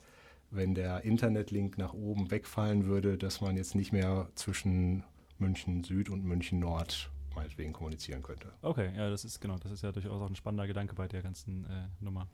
[0.52, 5.02] wenn der Internetlink nach oben wegfallen würde, dass man jetzt nicht mehr zwischen
[5.38, 8.52] München Süd und München Nord meinetwegen kommunizieren könnte.
[8.62, 11.22] Okay, ja, das ist genau, das ist ja durchaus auch ein spannender Gedanke bei der
[11.22, 12.28] ganzen äh, Nummer.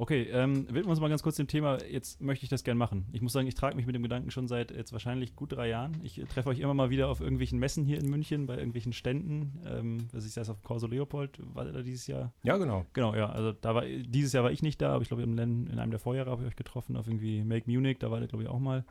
[0.00, 1.78] Okay, ähm, widmen wir uns mal ganz kurz dem Thema.
[1.82, 3.06] Jetzt möchte ich das gerne machen.
[3.10, 5.68] Ich muss sagen, ich trage mich mit dem Gedanken schon seit jetzt wahrscheinlich gut drei
[5.68, 5.90] Jahren.
[6.04, 9.60] Ich treffe euch immer mal wieder auf irgendwelchen Messen hier in München, bei irgendwelchen Ständen.
[9.66, 12.32] Ähm, das ist erst auf Corso Leopold, war der da dieses Jahr?
[12.44, 12.86] Ja, genau.
[12.92, 13.28] Genau, ja.
[13.28, 15.98] Also da war dieses Jahr war ich nicht da, aber ich glaube, in einem der
[15.98, 18.60] Vorjahre habe ich euch getroffen, auf irgendwie Make Munich, da war der, glaube ich, auch
[18.60, 18.84] mal.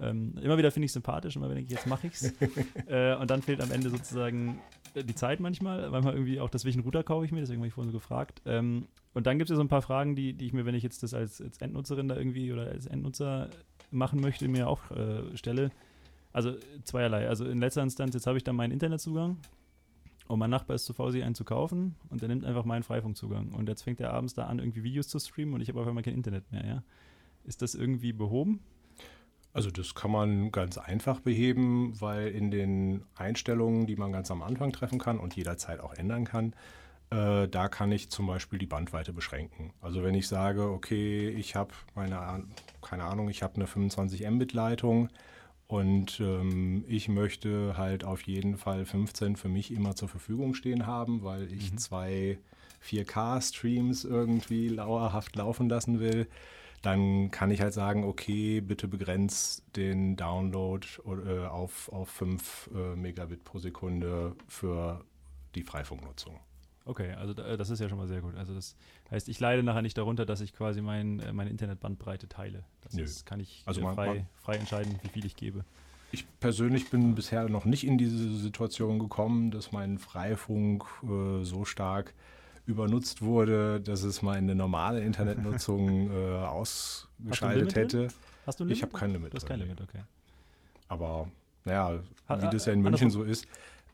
[0.00, 2.32] Ähm, immer wieder finde ich sympathisch, immer wenn ich jetzt mache ich es.
[2.88, 4.58] äh, und dann fehlt am Ende sozusagen
[4.94, 7.60] äh, die Zeit manchmal, weil man irgendwie auch das welchen Router kaufe ich mir, deswegen
[7.60, 8.42] habe ich vorhin so gefragt.
[8.46, 10.74] Ähm, und dann gibt es ja so ein paar Fragen, die, die ich mir, wenn
[10.74, 13.50] ich jetzt das als, als Endnutzerin da irgendwie oder als Endnutzer
[13.90, 15.70] machen möchte, mir auch äh, stelle.
[16.32, 17.28] Also zweierlei.
[17.28, 19.38] Also in letzter Instanz, jetzt habe ich dann meinen Internetzugang
[20.28, 22.84] und mein Nachbar ist zu faul, sich einen zu kaufen und der nimmt einfach meinen
[22.84, 23.52] Freifunkzugang.
[23.52, 25.88] Und jetzt fängt er abends da an, irgendwie Videos zu streamen und ich habe auf
[25.88, 26.82] einmal kein Internet mehr, ja.
[27.44, 28.60] Ist das irgendwie behoben?
[29.52, 34.42] Also das kann man ganz einfach beheben, weil in den Einstellungen, die man ganz am
[34.42, 36.54] Anfang treffen kann und jederzeit auch ändern kann,
[37.10, 39.72] äh, da kann ich zum Beispiel die Bandweite beschränken.
[39.80, 42.44] Also wenn ich sage, okay, ich habe meine,
[42.82, 45.08] keine Ahnung, ich habe eine 25 Mbit Leitung
[45.66, 50.86] und ähm, ich möchte halt auf jeden Fall 15 für mich immer zur Verfügung stehen
[50.86, 51.78] haben, weil ich mhm.
[51.78, 52.38] zwei
[52.84, 56.28] 4K-Streams irgendwie dauerhaft laufen lassen will,
[56.82, 62.96] dann kann ich halt sagen, okay, bitte begrenzt den Download äh, auf, auf 5 äh,
[62.96, 65.04] Megabit pro Sekunde für
[65.54, 66.40] die Freifunknutzung.
[66.90, 68.34] Okay, also das ist ja schon mal sehr gut.
[68.34, 68.74] Also das
[69.12, 72.64] heißt, ich leide nachher nicht darunter, dass ich quasi mein, äh, meine Internetbandbreite teile.
[72.80, 73.04] Das Nö.
[73.04, 75.64] Ist, kann ich also man, frei, man, frei entscheiden, wie viel ich gebe.
[76.10, 81.64] Ich persönlich bin bisher noch nicht in diese Situation gekommen, dass mein Freifunk äh, so
[81.64, 82.12] stark
[82.66, 88.08] übernutzt wurde, dass es meine normale Internetnutzung äh, ausgeschaltet hätte.
[88.46, 88.78] Hast du ein Limit?
[88.78, 89.32] Ich habe kein Limit.
[89.32, 90.00] Du hast kein Limit, okay.
[90.88, 91.28] Aber
[91.64, 92.00] naja,
[92.36, 93.46] wie das ja in München so ist,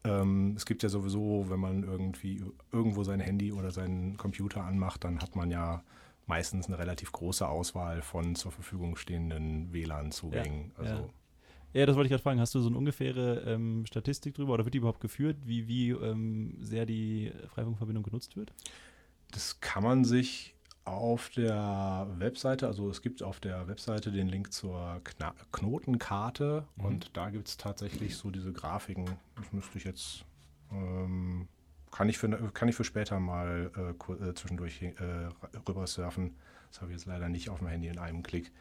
[0.07, 5.05] ähm, es gibt ja sowieso, wenn man irgendwie irgendwo sein Handy oder seinen Computer anmacht,
[5.05, 5.83] dann hat man ja
[6.27, 10.73] meistens eine relativ große Auswahl von zur Verfügung stehenden WLAN-Zugängen.
[10.77, 10.95] Ja, also,
[11.73, 11.81] ja.
[11.81, 11.87] ja.
[11.87, 12.41] das wollte ich gerade fragen.
[12.41, 15.91] Hast du so eine ungefähre ähm, Statistik drüber oder wird die überhaupt geführt, wie, wie
[15.91, 18.53] ähm, sehr die Freifunkverbindung genutzt wird?
[19.31, 20.56] Das kann man sich
[20.87, 26.85] auf der Webseite, also es gibt auf der Webseite den Link zur Kna Knotenkarte mhm.
[26.85, 29.11] und da gibt es tatsächlich so diese Grafiken.
[29.35, 30.25] Das müsste ich jetzt,
[30.71, 31.49] ähm,
[31.91, 34.93] kann, ich für, kann ich für später mal äh, äh zwischendurch äh,
[35.69, 36.37] rüber surfen.
[36.71, 38.53] Das habe ich jetzt leider nicht auf dem Handy in einem Klick.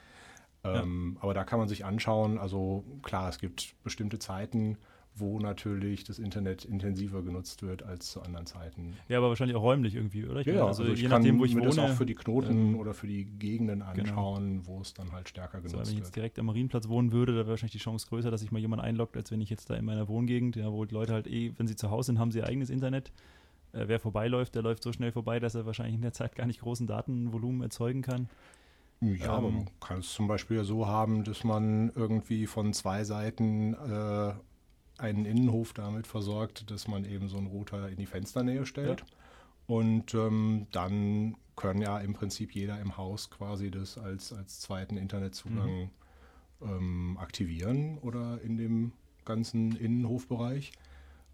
[0.64, 1.24] Ähm, ja.
[1.24, 4.78] Aber da kann man sich anschauen, also klar, es gibt bestimmte Zeiten,
[5.17, 8.95] wo natürlich das Internet intensiver genutzt wird als zu anderen Zeiten.
[9.08, 10.41] Ja, aber wahrscheinlich auch räumlich irgendwie, oder?
[10.41, 11.69] Ich ja, meine, also, also je nachdem, wo ich mir wohne.
[11.69, 13.91] das auch für die Knoten ähm, oder für die Gegenden genau.
[13.91, 14.67] anschauen, genau.
[14.67, 15.88] wo es dann halt stärker genutzt wird.
[15.88, 18.41] wenn ich jetzt direkt am Marienplatz wohnen würde, da wäre wahrscheinlich die Chance größer, dass
[18.41, 20.93] sich mal jemand einloggt, als wenn ich jetzt da in meiner Wohngegend, ja, wo die
[20.93, 23.12] Leute halt eh, wenn sie zu Hause sind, haben sie ihr eigenes Internet.
[23.71, 26.45] Äh, wer vorbeiläuft, der läuft so schnell vorbei, dass er wahrscheinlich in der Zeit gar
[26.45, 28.30] nicht großen Datenvolumen erzeugen kann.
[29.01, 33.04] Ja, ähm, aber man kann es zum Beispiel so haben, dass man irgendwie von zwei
[33.04, 34.34] Seiten äh,
[34.98, 39.02] einen Innenhof damit versorgt, dass man eben so einen Router in die Fensternähe stellt.
[39.02, 39.08] Ja.
[39.68, 44.98] Und ähm, dann können ja im Prinzip jeder im Haus quasi das als, als zweiten
[44.98, 45.90] Internetzugang
[46.60, 46.68] mhm.
[46.68, 48.92] ähm, aktivieren oder in dem
[49.24, 50.72] ganzen Innenhofbereich.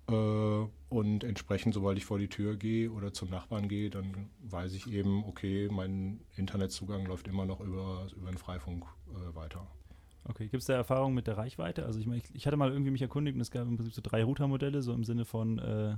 [0.08, 4.74] Äh, und entsprechend, sobald ich vor die Tür gehe oder zum Nachbarn gehe, dann weiß
[4.74, 9.68] ich eben, okay, mein Internetzugang läuft immer noch über, über den Freifunk äh, weiter.
[10.24, 11.86] Okay, gibt es da Erfahrungen mit der Reichweite?
[11.86, 13.94] Also ich meine, ich, ich, hatte mal irgendwie mich erkundigt und es gab im Prinzip
[13.94, 15.96] so drei Routermodelle, so im Sinne von äh,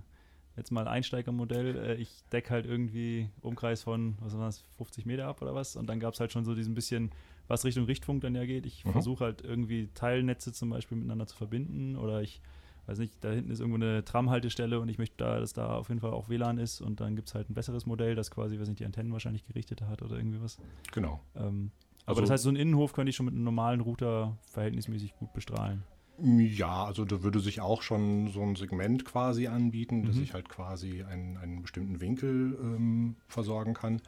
[0.55, 5.27] jetzt mal Einsteigermodell, äh, ich decke halt irgendwie Umkreis von, was war das, 50 Meter
[5.27, 5.75] ab oder was?
[5.75, 7.11] Und dann gab es halt schon so diesen bisschen,
[7.47, 8.65] was Richtung Richtfunk dann ja geht.
[8.65, 8.91] Ich mhm.
[8.91, 12.41] versuche halt irgendwie Teilnetze zum Beispiel miteinander zu verbinden oder ich
[12.85, 15.87] weiß nicht, da hinten ist irgendwo eine Tramhaltestelle und ich möchte da, dass da auf
[15.87, 18.59] jeden Fall auch WLAN ist und dann gibt es halt ein besseres Modell, das quasi,
[18.59, 20.57] weiß nicht, die Antennen wahrscheinlich gerichtet hat oder irgendwie was.
[20.91, 21.21] Genau.
[21.35, 21.71] Ähm,
[22.05, 25.15] aber also, das heißt, so einen Innenhof könnte ich schon mit einem normalen Router verhältnismäßig
[25.15, 25.83] gut bestrahlen.
[26.19, 30.05] Ja, also da würde sich auch schon so ein Segment quasi anbieten, mhm.
[30.05, 34.01] dass ich halt quasi einen, einen bestimmten Winkel ähm, versorgen kann.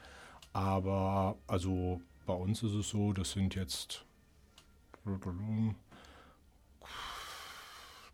[0.53, 4.05] Aber also bei uns ist es so, das sind jetzt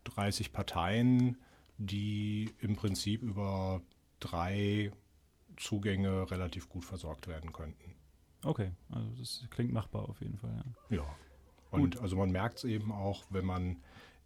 [0.03, 1.37] 30 Parteien,
[1.77, 3.81] die im Prinzip über
[4.19, 4.91] drei
[5.57, 7.95] Zugänge relativ gut versorgt werden könnten.
[8.43, 10.63] Okay, also das klingt machbar auf jeden Fall.
[10.89, 11.05] Ja, ja.
[11.71, 12.01] und gut.
[12.01, 13.77] also man merkt es eben auch, wenn man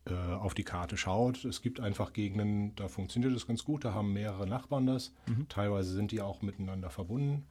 [0.06, 1.46] äh, auf die Karte schaut.
[1.46, 5.12] Es gibt einfach Gegenden, da funktioniert es ganz gut, da haben mehrere Nachbarn das.
[5.28, 5.50] Mhm.
[5.50, 7.46] Teilweise sind die auch miteinander verbunden.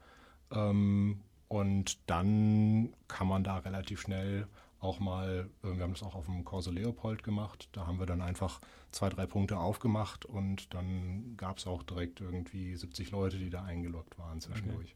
[0.50, 4.46] Ähm, und dann kann man da relativ schnell
[4.79, 8.07] auch mal, äh, wir haben das auch auf dem Corso Leopold gemacht, da haben wir
[8.07, 8.61] dann einfach
[8.92, 13.64] zwei, drei Punkte aufgemacht und dann gab es auch direkt irgendwie 70 Leute, die da
[13.64, 14.94] eingeloggt waren zwischendurch.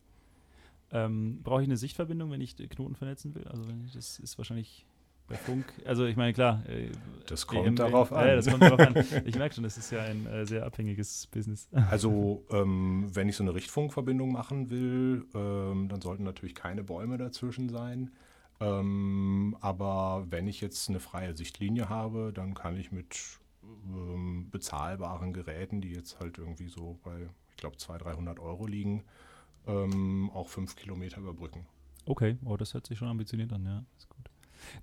[0.90, 3.46] Ähm, Brauche ich eine Sichtverbindung, wenn ich Knoten vernetzen will?
[3.48, 4.86] Also das ist wahrscheinlich
[5.28, 5.66] bei Funk.
[5.84, 6.64] Also ich meine, klar.
[6.66, 6.90] Äh,
[7.26, 8.26] das kommt EMW, darauf an.
[8.26, 9.04] Ja, das kommt darauf an.
[9.26, 11.68] Ich merke schon, das ist ja ein äh, sehr abhängiges Business.
[11.90, 17.18] Also ähm, wenn ich so eine Richtfunkverbindung machen will, ähm, dann sollten natürlich keine Bäume
[17.18, 18.10] dazwischen sein.
[18.60, 25.32] Ähm, aber wenn ich jetzt eine freie Sichtlinie habe, dann kann ich mit ähm, bezahlbaren
[25.32, 29.04] Geräten, die jetzt halt irgendwie so bei, ich glaube, 200, 300 Euro liegen,
[29.68, 31.66] ähm, auch fünf Kilometer überbrücken.
[32.06, 33.84] Okay, oh, das hört sich schon ambitioniert an, ja.
[33.96, 34.30] Ist gut.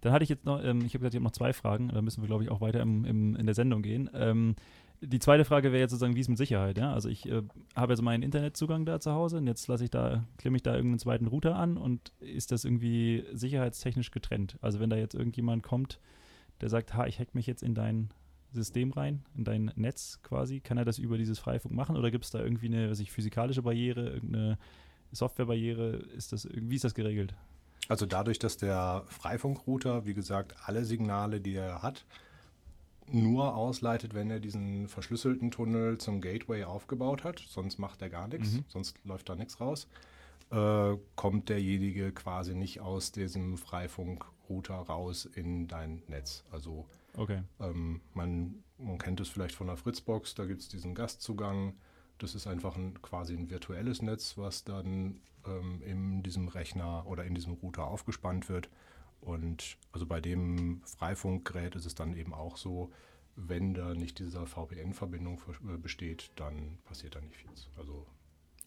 [0.02, 2.02] Dann hatte ich jetzt noch, ähm, ich habe gesagt, ich habe noch zwei Fragen, da
[2.02, 4.10] müssen wir, glaube ich, auch weiter im, im, in der Sendung gehen.
[4.14, 4.56] Ähm,
[5.02, 6.78] die zweite Frage wäre jetzt sozusagen, wie ist mit Sicherheit?
[6.78, 6.94] Ja?
[6.94, 7.42] Also ich äh,
[7.76, 10.74] habe jetzt meinen Internetzugang da zu Hause und jetzt lasse ich da, klemme ich da
[10.76, 14.58] irgendeinen zweiten Router an und ist das irgendwie sicherheitstechnisch getrennt?
[14.62, 16.00] Also wenn da jetzt irgendjemand kommt,
[16.62, 18.10] der sagt, ha, ich hack mich jetzt in dein
[18.56, 22.26] System rein, in dein Netz quasi, kann er das über dieses Freifunk machen oder gibt
[22.26, 24.58] es da irgendwie eine was ich, physikalische Barriere, irgendeine
[25.12, 25.98] Softwarebarriere?
[26.16, 27.34] Ist das, wie ist das geregelt?
[27.88, 32.06] Also dadurch, dass der Freifunkrouter, wie gesagt, alle Signale, die er hat,
[33.08, 37.40] nur ausleitet, wenn er diesen verschlüsselten Tunnel zum Gateway aufgebaut hat.
[37.48, 38.66] Sonst macht er gar nichts, mhm.
[38.68, 39.88] sonst läuft da nichts raus.
[40.52, 46.44] Äh, kommt derjenige quasi nicht aus diesem Freifunkrouter raus in dein Netz.
[46.52, 46.86] Also
[47.18, 47.44] okay.
[47.60, 51.76] ähm, man, man kennt es vielleicht von der Fritzbox, da gibt es diesen Gastzugang.
[52.18, 57.26] Das ist einfach ein, quasi ein virtuelles Netz, was dann ähm, in diesem Rechner oder
[57.26, 58.70] in diesem Router aufgespannt wird.
[59.22, 62.92] Und also bei dem Freifunkgerät ist es dann eben auch so,
[63.36, 67.50] wenn da nicht diese VPN-Verbindung äh, besteht, dann passiert da nicht viel.
[67.78, 68.06] Also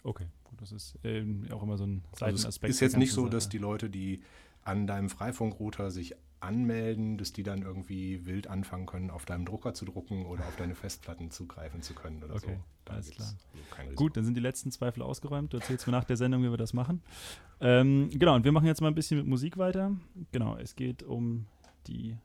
[0.03, 2.65] okay, gut, das ist ähm, auch immer so ein Seitenaspekt.
[2.65, 4.23] Also es ist jetzt nicht so, dass die Leute, die
[4.63, 9.75] an deinem Freifunkrouter sich anmelden, dass die dann irgendwie wild anfangen können, auf deinem Drucker
[9.75, 12.65] zu drucken oder auf deine Festplatten zugreifen zu können oder okay, so.
[12.85, 13.29] Da alles klar.
[13.95, 15.53] Gut, dann sind die letzten Zweifel ausgeräumt.
[15.53, 17.03] Du erzählst mir nach der Sendung, wie wir das machen.
[17.61, 19.97] Ähm, genau, und wir machen jetzt mal ein bisschen mit Musik weiter.
[20.33, 21.47] Genau, es geht um
[21.87, 22.17] die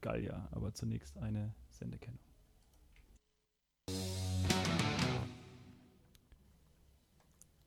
[0.00, 2.20] Gallia, aber zunächst eine Sendekennung.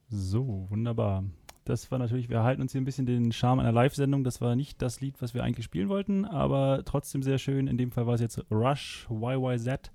[0.10, 1.23] So, wunderbar
[1.65, 4.24] das war natürlich, wir erhalten uns hier ein bisschen den Charme einer Live-Sendung.
[4.24, 7.67] Das war nicht das Lied, was wir eigentlich spielen wollten, aber trotzdem sehr schön.
[7.67, 9.91] In dem Fall war es jetzt Rush YYZ,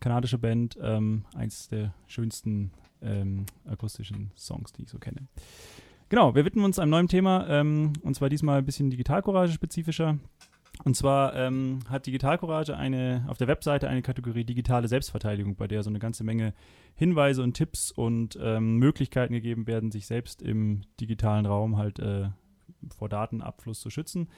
[0.00, 5.26] kanadische Band, ähm, eins der schönsten ähm, akustischen Songs, die ich so kenne.
[6.08, 10.18] Genau, wir widmen uns einem neuen Thema ähm, und zwar diesmal ein bisschen Digitalcourage spezifischer.
[10.84, 15.82] Und zwar ähm, hat Digitalcourage eine, auf der Webseite eine Kategorie digitale Selbstverteidigung, bei der
[15.82, 16.54] so eine ganze Menge
[16.96, 22.30] Hinweise und Tipps und ähm, Möglichkeiten gegeben werden, sich selbst im digitalen Raum halt äh,
[22.96, 24.28] vor Datenabfluss zu schützen.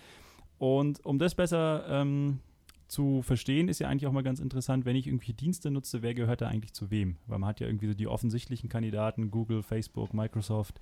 [0.59, 2.40] Und um das besser ähm,
[2.88, 6.14] zu verstehen, ist ja eigentlich auch mal ganz interessant, wenn ich irgendwie Dienste nutze, wer
[6.14, 7.16] gehört da eigentlich zu wem?
[7.26, 10.78] Weil man hat ja irgendwie so die offensichtlichen Kandidaten, Google, Facebook, Microsoft,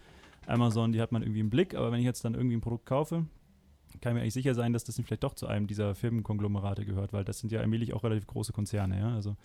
[0.47, 2.87] Amazon, die hat man irgendwie im Blick, aber wenn ich jetzt dann irgendwie ein Produkt
[2.87, 3.27] kaufe,
[4.01, 7.13] kann ich mir eigentlich sicher sein, dass das vielleicht doch zu einem dieser Firmenkonglomerate gehört,
[7.13, 9.15] weil das sind ja allmählich auch relativ große Konzerne, ja.
[9.15, 9.37] Also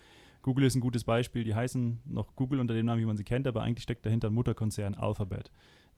[0.42, 3.24] Google ist ein gutes Beispiel, die heißen noch Google unter dem Namen, wie man sie
[3.24, 5.50] kennt, aber eigentlich steckt dahinter ein Mutterkonzern Alphabet.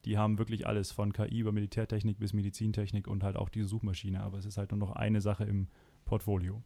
[0.06, 4.22] Die haben wirklich alles von KI über Militärtechnik bis Medizintechnik und halt auch diese Suchmaschine,
[4.22, 5.68] aber es ist halt nur noch eine Sache im
[6.06, 6.62] Portfolio.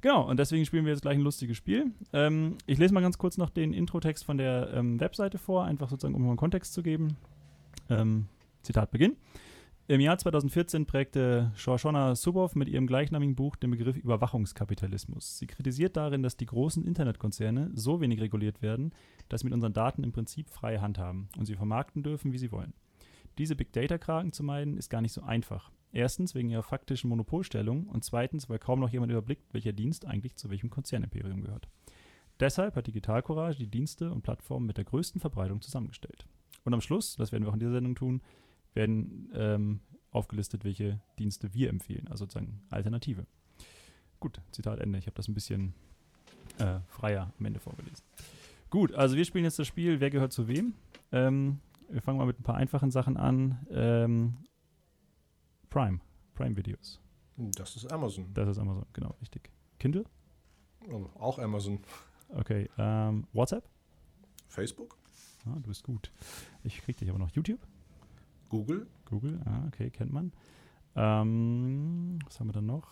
[0.00, 1.92] Genau, und deswegen spielen wir jetzt gleich ein lustiges Spiel.
[2.12, 5.88] Ähm, ich lese mal ganz kurz noch den Introtext von der ähm, Webseite vor, einfach
[5.88, 7.16] sozusagen, um einen Kontext zu geben.
[7.88, 8.26] Ähm,
[8.62, 9.16] Zitat Beginn.
[9.88, 15.38] Im Jahr 2014 prägte Shoshona Zuboff mit ihrem gleichnamigen Buch den Begriff Überwachungskapitalismus.
[15.38, 18.92] Sie kritisiert darin, dass die großen Internetkonzerne so wenig reguliert werden,
[19.28, 22.38] dass sie mit unseren Daten im Prinzip freie Hand haben und sie vermarkten dürfen, wie
[22.38, 22.72] sie wollen.
[23.38, 25.70] Diese Big Data-Kragen zu meiden, ist gar nicht so einfach.
[25.92, 30.34] Erstens wegen ihrer faktischen Monopolstellung und zweitens, weil kaum noch jemand überblickt, welcher Dienst eigentlich
[30.34, 31.68] zu welchem Konzernimperium gehört.
[32.40, 36.26] Deshalb hat Digital Courage die Dienste und Plattformen mit der größten Verbreitung zusammengestellt.
[36.64, 38.20] Und am Schluss, das werden wir auch in dieser Sendung tun,
[38.76, 43.26] werden ähm, aufgelistet, welche Dienste wir empfehlen, also sozusagen Alternative.
[44.20, 44.98] Gut, Zitat Ende.
[44.98, 45.74] Ich habe das ein bisschen
[46.58, 48.04] äh, freier am Ende vorgelesen.
[48.70, 50.74] Gut, also wir spielen jetzt das Spiel, wer gehört zu wem.
[51.12, 53.66] Ähm, wir fangen mal mit ein paar einfachen Sachen an.
[53.70, 54.36] Ähm,
[55.70, 56.00] Prime,
[56.34, 57.00] Prime-Videos.
[57.36, 58.32] Das ist Amazon.
[58.32, 59.50] Das ist Amazon, genau, richtig.
[59.78, 60.04] Kindle?
[60.90, 61.80] Oh, auch Amazon.
[62.30, 63.68] Okay, ähm, WhatsApp?
[64.48, 64.96] Facebook?
[65.44, 66.10] Ah, du bist gut.
[66.64, 67.30] Ich krieg dich aber noch.
[67.30, 67.60] YouTube?
[68.48, 68.86] Google.
[69.04, 70.32] Google, ah, okay, kennt man.
[70.94, 72.88] Ähm, was haben wir dann noch?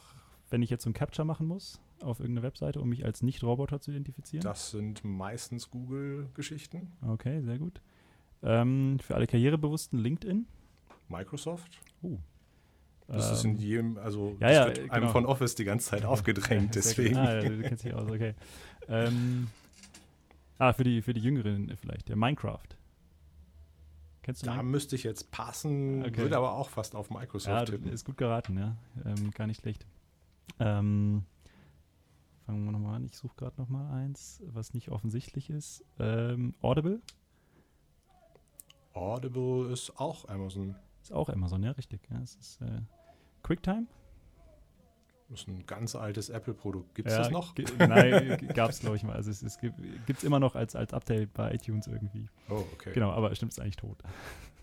[0.51, 3.81] Wenn ich jetzt so ein Capture machen muss auf irgendeine Webseite, um mich als Nicht-Roboter
[3.81, 4.43] zu identifizieren?
[4.43, 6.93] Das sind meistens Google-Geschichten.
[7.07, 7.81] Okay, sehr gut.
[8.43, 10.47] Ähm, für alle Karrierebewussten LinkedIn?
[11.09, 11.81] Microsoft.
[12.03, 12.19] Uh.
[13.07, 14.93] Das ist in jedem, also ja, ja, wird genau.
[14.93, 17.17] einem von Office die ganze Zeit aufgedrängt, Ja, deswegen.
[17.17, 18.35] Ah, ja, du kennst dich aus, okay.
[18.88, 19.49] ähm,
[20.59, 22.61] ah, für die, für die Jüngeren vielleicht, der Minecraft.
[24.25, 24.71] Kennst du Da Minecraft?
[24.73, 26.17] müsste ich jetzt passen, Okay.
[26.17, 27.93] würde aber auch fast auf Microsoft Ja, tippen.
[27.93, 28.77] ist gut geraten, ja.
[29.05, 29.87] Ähm, gar nicht schlecht.
[30.59, 31.25] Ähm,
[32.47, 33.05] fangen wir nochmal an.
[33.05, 35.85] Ich suche gerade nochmal eins, was nicht offensichtlich ist.
[35.99, 37.01] Ähm, Audible
[38.95, 40.75] Audible ist auch Amazon.
[41.03, 42.01] ist auch Amazon, ja, richtig.
[42.11, 42.81] Ja, es ist äh,
[43.43, 43.87] QuickTime.
[45.35, 46.94] Das ist ein ganz altes Apple-Produkt.
[46.94, 47.57] Gibt es ja, das noch?
[47.77, 49.16] Nein, gab es, glaube ich mal.
[49.16, 52.29] Also es, es gibt es immer noch als, als Update bei iTunes irgendwie.
[52.49, 52.92] Oh, okay.
[52.94, 53.99] Genau, aber stimmt, ist eigentlich tot.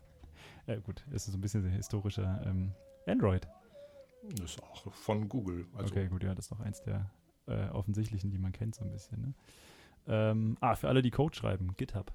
[0.67, 2.71] ja, gut, es ist so ein bisschen historischer ähm,
[3.05, 3.49] Android.
[4.29, 5.67] Das ist auch von Google.
[5.73, 7.11] Also okay, gut, ja, das ist noch eins der
[7.47, 9.19] äh, offensichtlichen, die man kennt so ein bisschen.
[9.19, 9.33] Ne?
[10.07, 12.13] Ähm, ah, für alle, die Code schreiben, GitHub.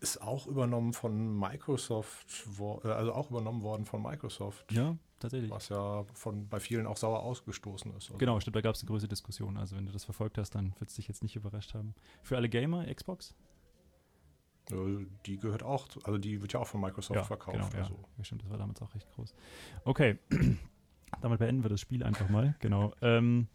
[0.00, 4.70] Ist auch übernommen von Microsoft, äh, also auch übernommen worden von Microsoft.
[4.72, 5.50] Ja, tatsächlich.
[5.50, 8.08] Was ja von bei vielen auch sauer ausgestoßen ist.
[8.08, 9.56] Also Genau, stimmt, da gab es eine größere Diskussion.
[9.56, 11.94] Also wenn du das verfolgt hast, dann wird es dich jetzt nicht überrascht haben.
[12.22, 13.34] Für alle Gamer, Xbox?
[14.70, 17.56] Äh, Die gehört auch, also die wird ja auch von Microsoft verkauft.
[17.58, 17.78] Genau, ja.
[17.78, 17.98] also.
[18.16, 19.34] ja, stimmt, das war damals auch recht groß.
[19.84, 20.18] Okay,
[21.20, 22.56] damit beenden wir das Spiel einfach mal.
[22.60, 22.94] Genau.
[23.02, 23.48] Ähm,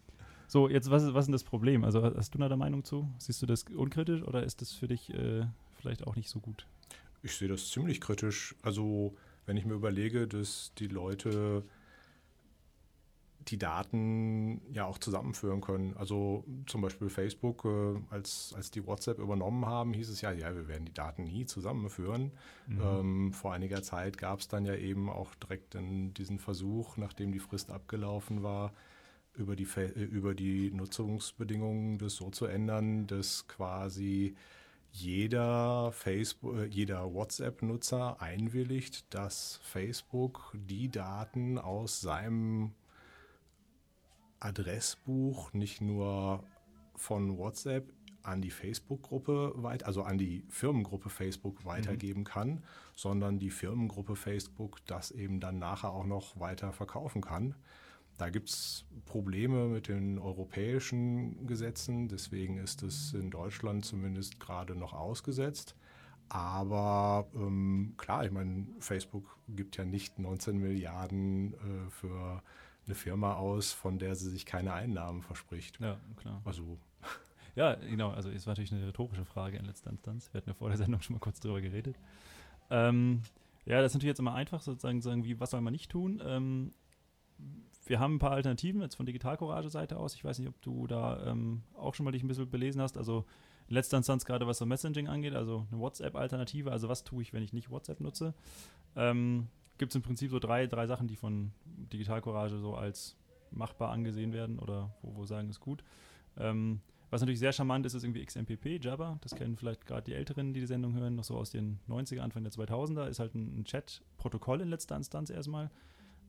[0.47, 1.83] so, jetzt, was ist, was ist denn das Problem?
[1.83, 3.09] Also, hast du da der Meinung zu?
[3.17, 6.67] Siehst du das unkritisch oder ist das für dich äh, vielleicht auch nicht so gut?
[7.21, 8.55] Ich sehe das ziemlich kritisch.
[8.61, 11.63] Also, wenn ich mir überlege, dass die Leute
[13.47, 15.95] die Daten ja auch zusammenführen können.
[15.97, 20.55] Also zum Beispiel Facebook, äh, als, als die WhatsApp übernommen haben, hieß es ja, ja,
[20.55, 22.31] wir werden die Daten nie zusammenführen.
[22.67, 22.81] Mhm.
[22.81, 27.31] Ähm, vor einiger Zeit gab es dann ja eben auch direkt in diesen Versuch, nachdem
[27.31, 28.73] die Frist abgelaufen war,
[29.35, 34.35] über die, äh, über die Nutzungsbedingungen das so zu ändern, dass quasi
[34.95, 42.71] jeder Facebook, äh, jeder WhatsApp-Nutzer einwilligt, dass Facebook die Daten aus seinem
[44.39, 46.43] Adressbuch nicht nur
[46.95, 47.91] von WhatsApp
[48.23, 52.63] an die Facebook-Gruppe weit, also an die Firmengruppe Facebook weitergeben kann,
[52.95, 57.53] sondern die Firmengruppe Facebook das eben dann nachher auch noch weiter verkaufen kann.
[58.17, 64.75] Da gibt es Probleme mit den europäischen Gesetzen, deswegen ist es in Deutschland zumindest gerade
[64.75, 65.75] noch ausgesetzt.
[66.29, 72.41] Aber ähm, klar, ich meine, Facebook gibt ja nicht 19 Milliarden äh, für
[72.85, 75.79] eine Firma aus, von der sie sich keine Einnahmen verspricht.
[75.79, 76.41] Ja, klar.
[76.45, 76.79] Also
[77.55, 78.11] Ja, genau.
[78.11, 80.29] Also, es war natürlich eine rhetorische Frage in letzter Instanz.
[80.33, 81.95] Wir hatten ja vor der Sendung schon mal kurz drüber geredet.
[82.69, 83.21] Ähm,
[83.65, 86.21] ja, das ist natürlich jetzt immer einfach, sozusagen, sagen, wie, was soll man nicht tun?
[86.23, 86.73] Ähm,
[87.85, 90.15] wir haben ein paar Alternativen jetzt von Digital Courage Seite aus.
[90.15, 92.97] Ich weiß nicht, ob du da ähm, auch schon mal dich ein bisschen belesen hast.
[92.97, 93.25] Also
[93.67, 96.71] in letzter Instanz gerade was so Messaging angeht, also eine WhatsApp-Alternative.
[96.71, 98.33] Also was tue ich, wenn ich nicht WhatsApp nutze?
[98.95, 103.17] Ähm, Gibt es im Prinzip so drei, drei Sachen, die von Digital Courage so als
[103.51, 105.83] machbar angesehen werden oder wo wir sagen, ist gut.
[106.37, 109.19] Ähm, was natürlich sehr charmant ist, ist irgendwie XMPP, Jabber.
[109.21, 112.19] Das kennen vielleicht gerade die Älteren, die die Sendung hören, noch so aus den 90er,
[112.19, 113.07] Anfang der 2000er.
[113.07, 115.69] Ist halt ein, ein Chat-Protokoll in letzter Instanz erstmal,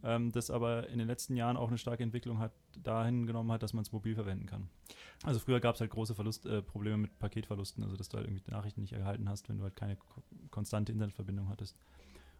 [0.02, 3.62] ähm, das aber in den letzten Jahren auch eine starke Entwicklung hat, dahin genommen hat,
[3.62, 4.68] dass man es mobil verwenden kann.
[5.22, 8.26] Also früher gab es halt große Verlust, äh, Probleme mit Paketverlusten, also dass du halt
[8.26, 9.96] irgendwie Nachrichten nicht erhalten hast, wenn du halt keine
[10.50, 11.76] konstante Internetverbindung hattest.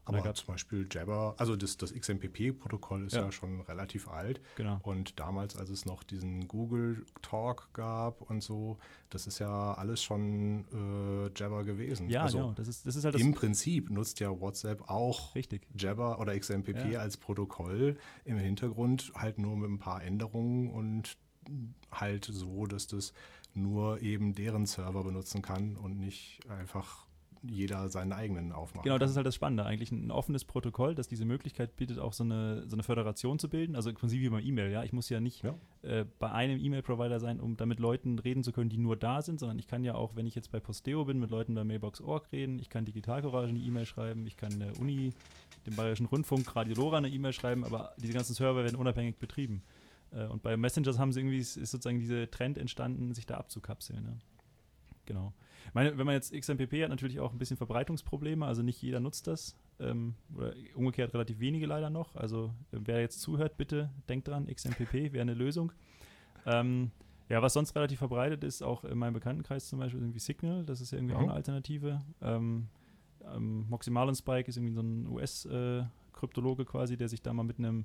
[0.07, 3.23] Aber zum Beispiel Jabber, also das, das XMPP-Protokoll ist ja.
[3.23, 3.33] ja.
[3.33, 4.41] schon relativ alt.
[4.55, 4.79] Genau.
[4.83, 8.79] Und damals, als es noch diesen Google Talk gab und so,
[9.11, 12.09] das ist ja alles schon äh, Jabber gewesen.
[12.09, 12.53] Ja, also genau.
[12.53, 15.67] Das ist, das ist halt Im Prinzip nutzt ja WhatsApp auch Richtig.
[15.77, 17.01] Jabber oder XMPP ja.
[17.01, 21.17] als Protokoll im Hintergrund, halt nur mit ein paar Änderungen und
[21.91, 23.13] halt so, dass das
[23.55, 27.06] nur eben deren Server benutzen kann und nicht einfach
[27.51, 28.85] jeder seinen eigenen aufmacht.
[28.85, 29.65] Genau, das ist halt das Spannende.
[29.65, 33.49] Eigentlich ein offenes Protokoll, das diese Möglichkeit bietet, auch so eine, so eine Föderation zu
[33.49, 33.77] bilden.
[33.77, 34.85] Also im Prinzip wie beim E-Mail, ja.
[34.85, 35.55] Ich muss ja nicht ja.
[35.83, 39.41] Äh, bei einem E-Mail-Provider sein, um damit Leuten reden zu können, die nur da sind,
[39.41, 42.31] sondern ich kann ja auch, wenn ich jetzt bei Posteo bin, mit Leuten bei Mailbox.org
[42.33, 42.59] reden.
[42.59, 44.27] Ich kann Digitalcourage eine E-Mail schreiben.
[44.27, 45.13] Ich kann der Uni,
[45.67, 49.63] dem Bayerischen Rundfunk, Radio Lora eine E-Mail schreiben, aber diese ganzen Server werden unabhängig betrieben.
[50.13, 54.03] Äh, und bei Messengers haben sie irgendwie, ist sozusagen dieser Trend entstanden, sich da abzukapseln.
[54.03, 54.19] Ne?
[55.07, 55.33] Genau.
[55.75, 59.27] Meine, wenn man jetzt XMPP hat, natürlich auch ein bisschen Verbreitungsprobleme, also nicht jeder nutzt
[59.27, 59.57] das.
[59.79, 62.17] Ähm, oder umgekehrt relativ wenige leider noch.
[62.17, 65.73] Also wer jetzt zuhört, bitte denkt dran, XMPP wäre eine Lösung.
[66.47, 66.91] Ähm,
[67.29, 70.81] ja, was sonst relativ verbreitet ist, auch in meinem Bekanntenkreis zum Beispiel irgendwie Signal, das
[70.81, 71.21] ist ja irgendwie mhm.
[71.21, 72.01] auch eine Alternative.
[72.23, 72.69] Ähm,
[73.35, 77.59] ähm, Moxie Marlinspike ist irgendwie so ein US-Kryptologe äh, quasi, der sich da mal mit
[77.59, 77.85] einem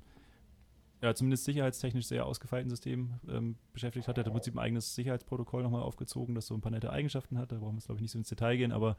[1.02, 4.16] ja, zumindest sicherheitstechnisch sehr ausgefeilten System ähm, beschäftigt hat.
[4.16, 7.38] Er hat im Prinzip ein eigenes Sicherheitsprotokoll nochmal aufgezogen, das so ein paar nette Eigenschaften
[7.38, 7.50] hat.
[7.50, 8.96] Da brauchen wir jetzt, glaube ich, nicht so ins Detail gehen, aber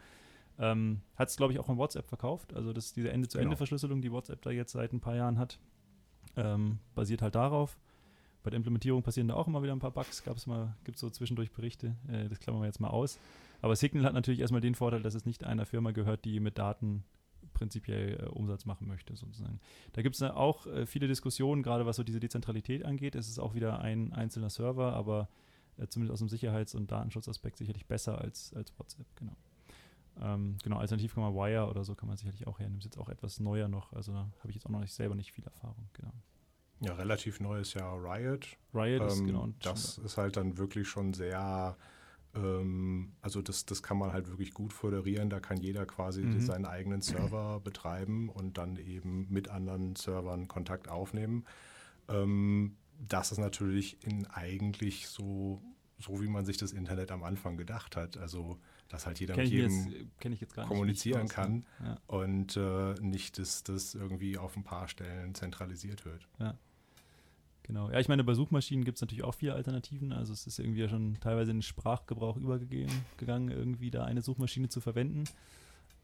[0.59, 2.53] ähm, hat es, glaube ich, auch von WhatsApp verkauft.
[2.53, 5.59] Also das, diese Ende-zu-Ende-Verschlüsselung, die WhatsApp da jetzt seit ein paar Jahren hat,
[6.35, 7.77] ähm, basiert halt darauf.
[8.43, 10.23] Bei der Implementierung passieren da auch immer wieder ein paar Bugs.
[10.23, 11.95] Gab es mal, gibt es so zwischendurch Berichte.
[12.09, 13.17] Äh, das klammern wir jetzt mal aus.
[13.61, 16.57] Aber Signal hat natürlich erstmal den Vorteil, dass es nicht einer Firma gehört, die mit
[16.57, 17.05] Daten
[17.53, 19.59] prinzipiell äh, Umsatz machen möchte, sozusagen.
[19.93, 23.15] Da gibt es auch äh, viele Diskussionen, gerade was so diese Dezentralität angeht.
[23.15, 25.29] Es ist auch wieder ein einzelner Server, aber
[25.77, 29.35] äh, zumindest aus dem Sicherheits- und Datenschutzaspekt sicherlich besser als, als WhatsApp, genau.
[30.21, 32.77] Ähm, genau, alternativ kann man Wire oder so kann man sicherlich auch hernehmen.
[32.77, 35.15] Ist jetzt auch etwas neuer noch, also da habe ich jetzt auch noch nicht selber
[35.15, 36.13] nicht viel Erfahrung, genau.
[36.81, 38.57] Ja, relativ neu ist ja Riot.
[38.73, 39.49] Riot ähm, ist genau.
[39.61, 41.77] Das ist halt dann wirklich schon sehr
[42.33, 45.29] also das, das kann man halt wirklich gut föderieren.
[45.29, 46.39] Da kann jeder quasi mhm.
[46.39, 51.45] seinen eigenen Server betreiben und dann eben mit anderen Servern Kontakt aufnehmen.
[52.09, 55.61] Ähm, das ist natürlich in eigentlich so,
[55.99, 58.17] so, wie man sich das Internet am Anfang gedacht hat.
[58.17, 58.59] Also,
[58.89, 59.93] dass halt jeder mit jedem
[60.29, 61.97] jetzt, kommunizieren kann ja.
[62.07, 66.27] und äh, nicht, dass das irgendwie auf ein paar Stellen zentralisiert wird.
[66.39, 66.57] Ja.
[67.63, 67.89] Genau.
[67.89, 70.11] Ja, ich meine, bei Suchmaschinen gibt es natürlich auch viele Alternativen.
[70.11, 74.69] Also es ist irgendwie ja schon teilweise in den Sprachgebrauch übergegangen, irgendwie da eine Suchmaschine
[74.69, 75.23] zu verwenden.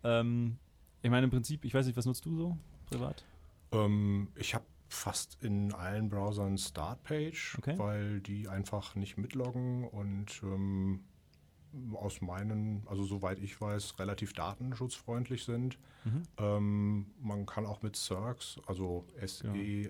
[0.03, 0.57] Ähm,
[1.01, 2.57] ich meine, im Prinzip, ich weiß nicht, was nutzt du so
[2.88, 3.24] privat?
[3.72, 7.78] Ähm, ich habe fast in allen Browsern Startpage, okay.
[7.78, 11.01] weil die einfach nicht mitloggen und ähm,
[11.93, 15.78] aus meinen, also soweit ich weiß, relativ datenschutzfreundlich sind.
[16.03, 16.24] Mhm.
[16.38, 19.89] Ähm, man kann auch mit Cirx, also S-E-A-R-X,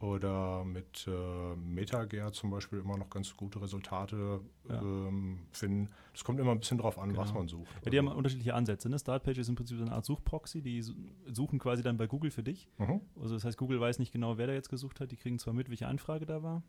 [0.00, 4.80] oder mit äh, MetaGear zum Beispiel immer noch ganz gute Resultate ja.
[4.80, 5.88] ähm, finden.
[6.14, 7.20] Es kommt immer ein bisschen drauf an, genau.
[7.20, 7.68] was man sucht.
[7.84, 8.10] Ja, die also.
[8.10, 8.88] haben unterschiedliche Ansätze.
[8.88, 8.98] Ne?
[8.98, 10.82] Startpage ist im Prinzip so eine Art Suchproxy, die
[11.26, 12.68] suchen quasi dann bei Google für dich.
[12.78, 13.00] Mhm.
[13.20, 15.10] Also das heißt, Google weiß nicht genau, wer da jetzt gesucht hat.
[15.10, 16.62] Die kriegen zwar mit, welche Anfrage da war,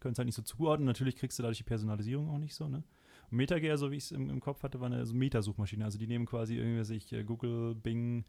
[0.00, 0.86] können es halt nicht so zuordnen.
[0.86, 2.68] Natürlich kriegst du dadurch die Personalisierung auch nicht so.
[2.68, 2.82] Ne?
[3.30, 5.84] MetaGear, so wie ich es im, im, Kopf hatte, war eine so Metasuchmaschine.
[5.84, 8.24] Also die nehmen quasi irgendwie sich äh, Google, Bing,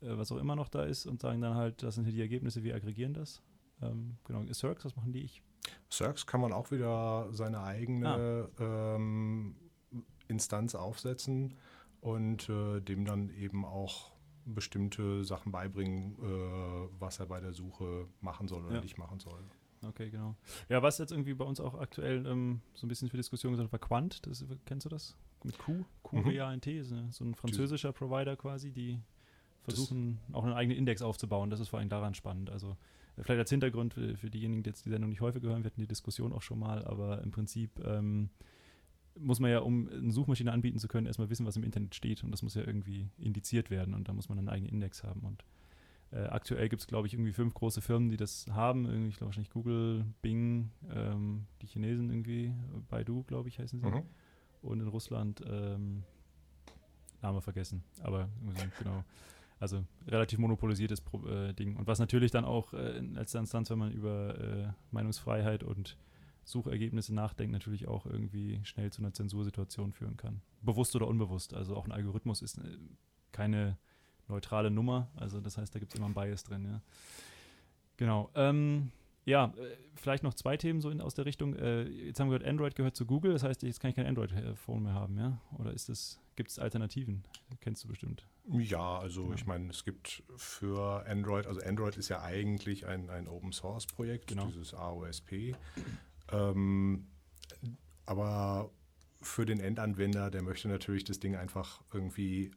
[0.00, 2.20] äh, was auch immer noch da ist und sagen dann halt, das sind hier die
[2.20, 3.42] Ergebnisse, wir aggregieren das.
[3.82, 5.22] Ähm, genau, Cirx, was machen die?
[5.22, 5.42] Ich?
[5.90, 8.94] Cirx kann man auch wieder seine eigene ah.
[8.94, 9.56] ähm,
[10.28, 11.54] Instanz aufsetzen
[12.00, 14.12] und äh, dem dann eben auch
[14.44, 18.80] bestimmte Sachen beibringen, äh, was er bei der Suche machen soll oder ja.
[18.80, 19.42] nicht machen soll.
[19.82, 20.36] Okay, genau.
[20.68, 23.72] Ja, was jetzt irgendwie bei uns auch aktuell ähm, so ein bisschen für Diskussion gesagt
[23.72, 25.16] war, Quant, das, kennst du das?
[25.44, 27.12] Mit Q, Q-W-A-N-T, mhm.
[27.12, 29.00] so ein französischer Provider quasi, die
[29.62, 31.50] versuchen das auch einen eigenen Index aufzubauen.
[31.50, 32.50] Das ist vor allem daran spannend.
[32.50, 32.76] Also
[33.22, 35.80] Vielleicht als Hintergrund für, für diejenigen, die jetzt die Sendung nicht häufig hören, wir hatten
[35.80, 38.28] die Diskussion auch schon mal, aber im Prinzip ähm,
[39.18, 42.22] muss man ja, um eine Suchmaschine anbieten zu können, erstmal wissen, was im Internet steht.
[42.22, 45.20] Und das muss ja irgendwie indiziert werden und da muss man einen eigenen Index haben.
[45.20, 45.44] Und
[46.12, 48.86] äh, aktuell gibt es, glaube ich, irgendwie fünf große Firmen, die das haben.
[48.86, 52.52] Irgendwie, ich glaube wahrscheinlich Google, Bing, ähm, die Chinesen irgendwie,
[52.88, 53.86] Baidu, glaube ich, heißen sie.
[53.86, 54.02] Mhm.
[54.62, 56.02] Und in Russland, ähm,
[57.22, 58.28] Name vergessen, aber
[58.78, 59.04] genau.
[59.58, 61.76] Also relativ monopolisiertes äh, Ding.
[61.76, 65.96] Und was natürlich dann auch äh, in letzter Instanz, wenn man über äh, Meinungsfreiheit und
[66.44, 70.42] Suchergebnisse nachdenkt, natürlich auch irgendwie schnell zu einer Zensursituation führen kann.
[70.62, 71.54] Bewusst oder unbewusst.
[71.54, 72.78] Also auch ein Algorithmus ist äh,
[73.32, 73.78] keine
[74.28, 75.08] neutrale Nummer.
[75.16, 76.82] Also das heißt, da gibt es immer ein Bias drin, ja.
[77.96, 78.30] Genau.
[78.34, 78.90] Ähm,
[79.24, 81.54] ja, äh, vielleicht noch zwei Themen so in, aus der Richtung.
[81.56, 84.06] Äh, jetzt haben wir gehört, Android gehört zu Google, das heißt, jetzt kann ich kein
[84.06, 85.40] Android-Phone mehr haben, ja?
[85.58, 87.24] Oder ist es, gibt es Alternativen?
[87.60, 88.26] Kennst du bestimmt.
[88.48, 89.34] Ja, also ja.
[89.34, 93.86] ich meine, es gibt für Android, also Android ist ja eigentlich ein, ein Open Source
[93.86, 94.46] Projekt, genau.
[94.46, 95.56] dieses AOSP.
[96.30, 97.06] Ähm,
[98.04, 98.70] aber
[99.20, 102.52] für den Endanwender, der möchte natürlich das Ding einfach irgendwie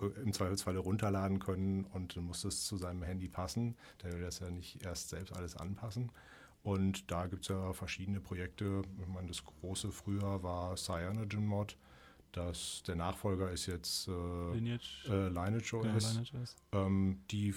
[0.00, 3.76] äh, im Zweifelsfalle runterladen können und dann muss das zu seinem Handy passen.
[4.02, 6.10] Der will das ja nicht erst selbst alles anpassen.
[6.62, 8.82] Und da gibt es ja verschiedene Projekte.
[9.00, 11.76] Ich meine, das große früher war CyanogenMod.
[12.32, 15.84] Das, der Nachfolger ist jetzt äh, Lineage, äh, Lineage OS.
[15.84, 16.56] Ja, Lineage OS.
[16.72, 17.54] Ähm, die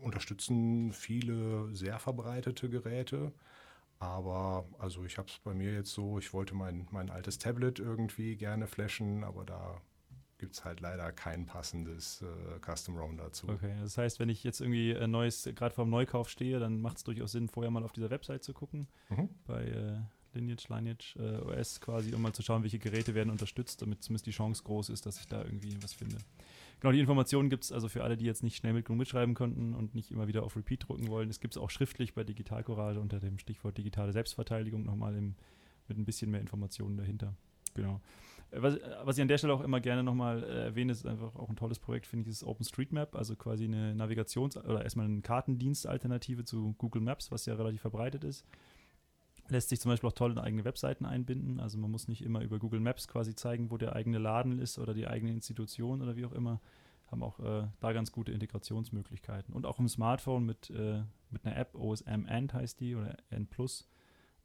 [0.00, 3.32] unterstützen viele sehr verbreitete Geräte.
[3.98, 7.78] Aber also ich habe es bei mir jetzt so, ich wollte mein, mein altes Tablet
[7.78, 9.80] irgendwie gerne flashen, aber da
[10.38, 13.48] gibt es halt leider kein passendes äh, Custom ROM dazu.
[13.48, 16.80] Okay, das heißt, wenn ich jetzt irgendwie ein neues, gerade vor dem Neukauf stehe, dann
[16.80, 19.28] macht es durchaus Sinn, vorher mal auf dieser Website zu gucken, mhm.
[19.46, 20.00] bei äh,
[20.34, 24.26] Lineage, Lineage äh, OS quasi, um mal zu schauen, welche Geräte werden unterstützt, damit zumindest
[24.26, 26.16] die Chance groß ist, dass ich da irgendwie was finde.
[26.80, 29.34] Genau, die Informationen gibt es also für alle, die jetzt nicht schnell mit genug mitschreiben
[29.34, 31.30] konnten und nicht immer wieder auf Repeat drücken wollen.
[31.30, 35.36] Es gibt es auch schriftlich bei Digital Courage unter dem Stichwort digitale Selbstverteidigung nochmal im,
[35.86, 37.36] mit ein bisschen mehr Informationen dahinter.
[37.74, 38.00] Genau.
[38.50, 41.34] Äh, was, was, ich an der Stelle auch immer gerne nochmal äh, erwähne, ist einfach
[41.36, 45.20] auch ein tolles Projekt, finde ich, ist OpenStreetMap, also quasi eine Navigations- oder erstmal eine
[45.20, 48.44] Kartendienstalternative zu Google Maps, was ja relativ verbreitet ist.
[49.48, 51.60] Lässt sich zum Beispiel auch toll in eigene Webseiten einbinden.
[51.60, 54.78] Also man muss nicht immer über Google Maps quasi zeigen, wo der eigene Laden ist
[54.78, 56.60] oder die eigene Institution oder wie auch immer.
[57.10, 59.52] Haben auch äh, da ganz gute Integrationsmöglichkeiten.
[59.52, 63.46] Und auch im Smartphone mit, äh, mit einer App, OSM End heißt die oder N
[63.46, 63.86] Plus,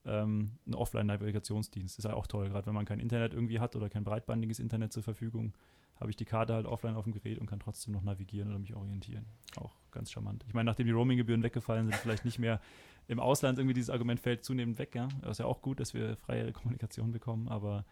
[0.04, 1.98] ähm, ein Offline-Navigationsdienst.
[1.98, 4.92] Ist ja auch toll, gerade wenn man kein Internet irgendwie hat oder kein breitbandiges Internet
[4.92, 5.54] zur Verfügung,
[6.00, 8.60] habe ich die Karte halt offline auf dem Gerät und kann trotzdem noch navigieren oder
[8.60, 9.26] mich orientieren.
[9.56, 10.44] Auch ganz charmant.
[10.48, 12.62] Ich meine, nachdem die Roaming-Gebühren weggefallen sind, vielleicht nicht mehr
[13.08, 15.08] im Ausland irgendwie dieses Argument fällt zunehmend weg, ja.
[15.22, 17.86] Das ist ja auch gut, dass wir freie Kommunikation bekommen, aber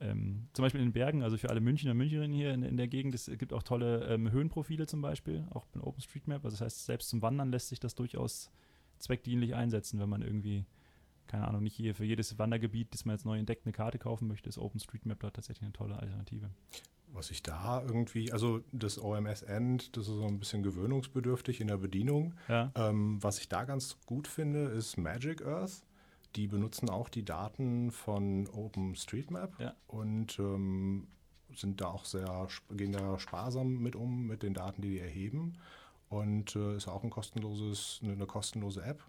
[0.00, 2.76] ähm, zum Beispiel in den Bergen, also für alle Münchner und Münchnerinnen hier in, in,
[2.76, 6.44] der Gegend, es gibt auch tolle ähm, Höhenprofile zum Beispiel, auch in OpenStreetMap.
[6.44, 8.50] Also das heißt, selbst zum Wandern lässt sich das durchaus
[8.98, 10.64] zweckdienlich einsetzen, wenn man irgendwie,
[11.26, 14.26] keine Ahnung, nicht hier für jedes Wandergebiet, das man jetzt neu entdeckt, eine Karte kaufen
[14.26, 16.50] möchte, ist OpenStreetMap da tatsächlich eine tolle Alternative
[17.12, 21.76] was ich da irgendwie, also das OMS-End, das ist so ein bisschen gewöhnungsbedürftig in der
[21.76, 22.34] Bedienung.
[22.48, 22.72] Ja.
[22.74, 25.82] Ähm, was ich da ganz gut finde, ist Magic Earth.
[26.36, 29.74] Die benutzen auch die Daten von OpenStreetMap ja.
[29.86, 31.06] und ähm,
[31.54, 35.58] sind da auch sehr, gehen da sparsam mit um, mit den Daten, die die erheben.
[36.08, 39.02] Und äh, ist auch ein kostenloses, eine kostenlose App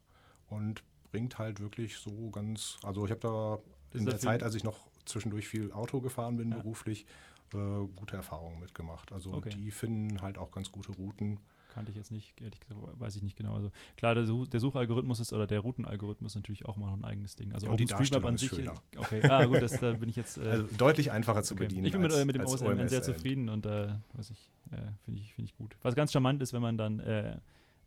[0.49, 3.60] und bringt halt wirklich so ganz, also ich habe da
[3.97, 6.58] in der Zeit, als ich noch zwischendurch viel Auto gefahren bin, ja.
[6.58, 7.06] beruflich,
[7.54, 9.12] äh, gute Erfahrungen mitgemacht.
[9.12, 9.49] Also okay.
[9.49, 11.39] die finden halt auch ganz gute Routen.
[11.74, 13.56] Kannte ich jetzt nicht, ehrlich gesagt, weiß ich nicht genau.
[13.56, 16.97] Also klar, der, Such, der Suchalgorithmus ist oder der Routenalgorithmus ist natürlich auch mal noch
[16.97, 17.51] ein eigenes Ding.
[17.51, 18.49] Also ja, OpenStreetMap an sich.
[18.49, 18.76] Schöner.
[18.95, 20.38] Okay, ah, gut, das, da bin ich jetzt.
[20.38, 21.64] Äh, also deutlich einfacher zu okay.
[21.64, 21.86] bedienen.
[21.86, 25.22] Ich bin mit, als, mit dem OSM sehr zufrieden und äh, was ich, äh, finde
[25.22, 25.76] ich, find ich gut.
[25.82, 27.38] Was ganz charmant ist, wenn man dann äh,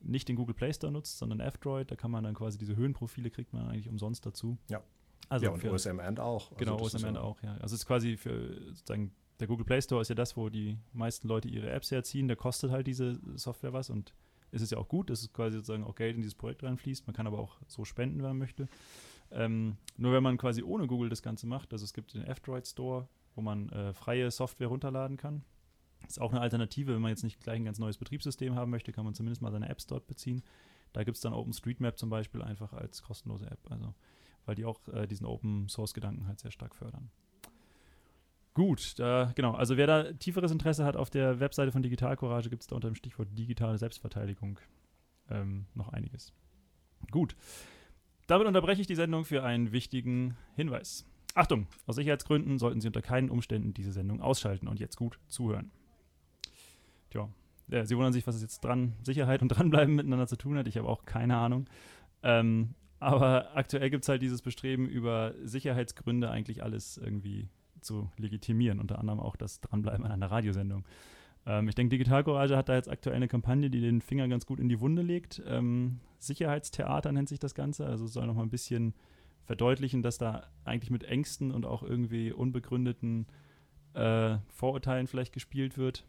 [0.00, 3.30] nicht den Google Play Store nutzt, sondern F-Droid, da kann man dann quasi diese Höhenprofile
[3.30, 4.58] kriegt man eigentlich umsonst dazu.
[4.68, 4.82] Ja.
[5.28, 6.56] Also ja, und OSM End auch.
[6.56, 7.54] Genau, also OSM End auch, ja.
[7.54, 10.78] Also es ist quasi für sozusagen der Google Play Store ist ja das, wo die
[10.92, 12.28] meisten Leute ihre Apps herziehen.
[12.28, 14.14] Da kostet halt diese Software was und
[14.52, 17.06] es ist ja auch gut, dass es quasi sozusagen auch Geld in dieses Projekt reinfließt.
[17.06, 18.68] Man kann aber auch so spenden, wenn man möchte.
[19.30, 22.66] Ähm, nur wenn man quasi ohne Google das Ganze macht, also es gibt den F-Droid
[22.66, 25.42] Store, wo man äh, freie Software runterladen kann.
[26.06, 28.92] Ist auch eine Alternative, wenn man jetzt nicht gleich ein ganz neues Betriebssystem haben möchte,
[28.92, 30.42] kann man zumindest mal seine Apps dort beziehen.
[30.92, 33.94] Da gibt es dann OpenStreetMap zum Beispiel einfach als kostenlose App, also
[34.44, 37.10] weil die auch äh, diesen Open Source Gedanken halt sehr stark fördern.
[38.56, 39.52] Gut, da, genau.
[39.52, 42.74] Also wer da tieferes Interesse hat, auf der Webseite von Digital Courage gibt es da
[42.74, 44.58] unter dem Stichwort digitale Selbstverteidigung
[45.28, 46.32] ähm, noch einiges.
[47.10, 47.36] Gut.
[48.26, 51.04] Damit unterbreche ich die Sendung für einen wichtigen Hinweis.
[51.34, 55.70] Achtung, aus Sicherheitsgründen sollten Sie unter keinen Umständen diese Sendung ausschalten und jetzt gut zuhören.
[57.10, 57.28] Tja,
[57.68, 60.66] ja, Sie wundern sich, was es jetzt dran, Sicherheit und dranbleiben miteinander zu tun hat.
[60.66, 61.66] Ich habe auch keine Ahnung.
[62.22, 67.50] Ähm, aber aktuell gibt es halt dieses Bestreben, über Sicherheitsgründe eigentlich alles irgendwie
[67.86, 70.84] zu legitimieren, unter anderem auch das Dranbleiben an einer Radiosendung.
[71.46, 74.44] Ähm, ich denke, Digital Courage hat da jetzt aktuell eine Kampagne, die den Finger ganz
[74.44, 75.42] gut in die Wunde legt.
[75.46, 78.94] Ähm, Sicherheitstheater nennt sich das Ganze, also soll nochmal ein bisschen
[79.44, 83.26] verdeutlichen, dass da eigentlich mit Ängsten und auch irgendwie unbegründeten
[83.94, 86.04] äh, Vorurteilen vielleicht gespielt wird.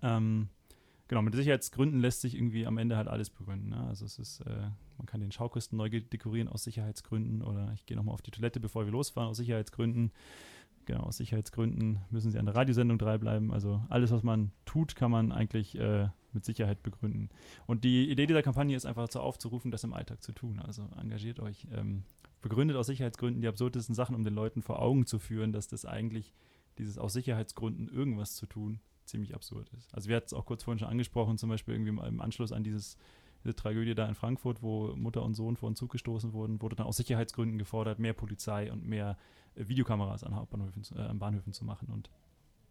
[0.00, 0.48] Ähm,
[1.08, 3.70] genau, mit Sicherheitsgründen lässt sich irgendwie am Ende halt alles begründen.
[3.70, 3.84] Ne?
[3.88, 7.96] Also es ist, äh, man kann den Schaukisten neu dekorieren aus Sicherheitsgründen oder ich gehe
[7.96, 10.12] nochmal auf die Toilette, bevor wir losfahren, aus Sicherheitsgründen.
[10.84, 13.52] Genau, aus Sicherheitsgründen müssen sie an der Radiosendung drei bleiben.
[13.52, 17.30] Also alles, was man tut, kann man eigentlich äh, mit Sicherheit begründen.
[17.66, 20.58] Und die Idee dieser Kampagne ist einfach dazu aufzurufen, das im Alltag zu tun.
[20.58, 22.02] Also engagiert euch, ähm,
[22.40, 25.84] begründet aus Sicherheitsgründen die absurdesten Sachen, um den Leuten vor Augen zu führen, dass das
[25.84, 26.34] eigentlich
[26.78, 29.94] dieses aus Sicherheitsgründen irgendwas zu tun ziemlich absurd ist.
[29.94, 32.64] Also wir hatten es auch kurz vorhin schon angesprochen, zum Beispiel irgendwie im Anschluss an
[32.64, 32.96] dieses
[33.44, 36.76] diese Tragödie da in Frankfurt, wo Mutter und Sohn vor den Zug gestoßen wurden, wurde
[36.76, 39.16] dann aus Sicherheitsgründen gefordert, mehr Polizei und mehr
[39.54, 41.88] äh, Videokameras an Hauptbahnhöfen, äh, an Bahnhöfen zu machen.
[41.88, 42.10] Und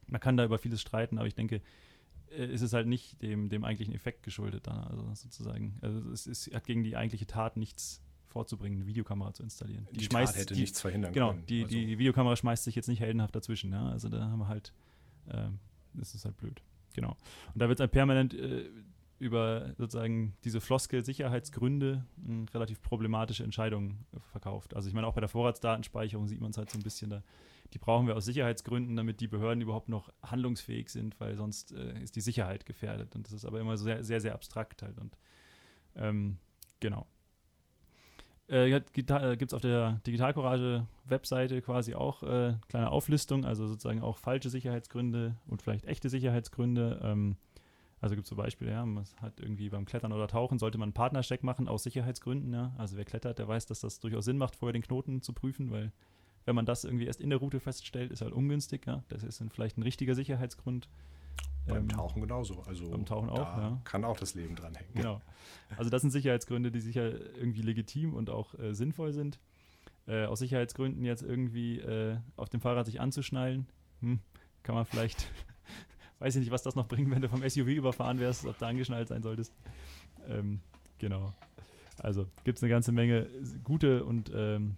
[0.07, 1.61] man kann da über vieles streiten, aber ich denke,
[2.31, 5.77] äh, ist es halt nicht dem, dem eigentlichen Effekt geschuldet, dann, also sozusagen.
[5.81, 9.87] Also es, es hat gegen die eigentliche Tat nichts vorzubringen, eine Videokamera zu installieren.
[9.91, 11.45] Die, die schmeißt, hätte die, nichts verhindern genau, können.
[11.45, 11.87] Genau, die, also.
[11.87, 13.71] die Videokamera schmeißt sich jetzt nicht heldenhaft dazwischen.
[13.71, 13.89] Ja?
[13.89, 14.73] Also da haben wir halt,
[15.27, 15.49] äh,
[15.93, 16.61] das ist halt blöd.
[16.93, 17.17] Genau.
[17.53, 18.69] Und da wird es halt permanent äh,
[19.21, 23.99] über sozusagen diese Floskel Sicherheitsgründe eine relativ problematische Entscheidung
[24.31, 24.75] verkauft.
[24.75, 27.23] Also ich meine, auch bei der Vorratsdatenspeicherung sieht man es halt so ein bisschen da.
[27.73, 32.01] Die brauchen wir aus Sicherheitsgründen, damit die Behörden überhaupt noch handlungsfähig sind, weil sonst äh,
[32.01, 33.15] ist die Sicherheit gefährdet.
[33.15, 34.97] Und das ist aber immer sehr, sehr, sehr abstrakt halt.
[34.97, 35.15] Und
[35.95, 36.37] ähm,
[36.79, 37.05] genau.
[38.47, 44.01] Äh, Gibt es auf der Digital Courage Webseite quasi auch äh, kleine Auflistung, also sozusagen
[44.01, 46.99] auch falsche Sicherheitsgründe und vielleicht echte Sicherheitsgründe.
[47.03, 47.37] Ähm,
[48.01, 50.87] also gibt es so Beispiele, ja, man hat irgendwie beim Klettern oder Tauchen, sollte man
[50.87, 52.73] einen Partnercheck machen aus Sicherheitsgründen, ja.
[52.77, 55.69] Also wer klettert, der weiß, dass das durchaus Sinn macht, vorher den Knoten zu prüfen,
[55.69, 55.91] weil
[56.45, 59.03] wenn man das irgendwie erst in der Route feststellt, ist halt ungünstig, ja.
[59.09, 60.89] Das ist dann vielleicht ein richtiger Sicherheitsgrund.
[61.67, 62.63] Beim ähm, Tauchen genauso.
[62.63, 63.79] Also beim Tauchen auch, ja.
[63.83, 64.95] Kann auch das Leben dranhängen.
[64.95, 65.21] Genau.
[65.77, 69.39] Also das sind Sicherheitsgründe, die sicher irgendwie legitim und auch äh, sinnvoll sind.
[70.07, 73.67] Äh, aus Sicherheitsgründen jetzt irgendwie äh, auf dem Fahrrad sich anzuschnallen,
[73.99, 74.19] hm,
[74.63, 75.29] kann man vielleicht
[76.21, 78.65] weiß ich nicht, was das noch bringt, wenn du vom SUV überfahren wärst, ob du
[78.65, 79.53] angeschnallt sein solltest.
[80.27, 80.61] Ähm,
[80.99, 81.33] genau.
[81.97, 83.27] Also gibt es eine ganze Menge
[83.63, 84.75] gute und ähm,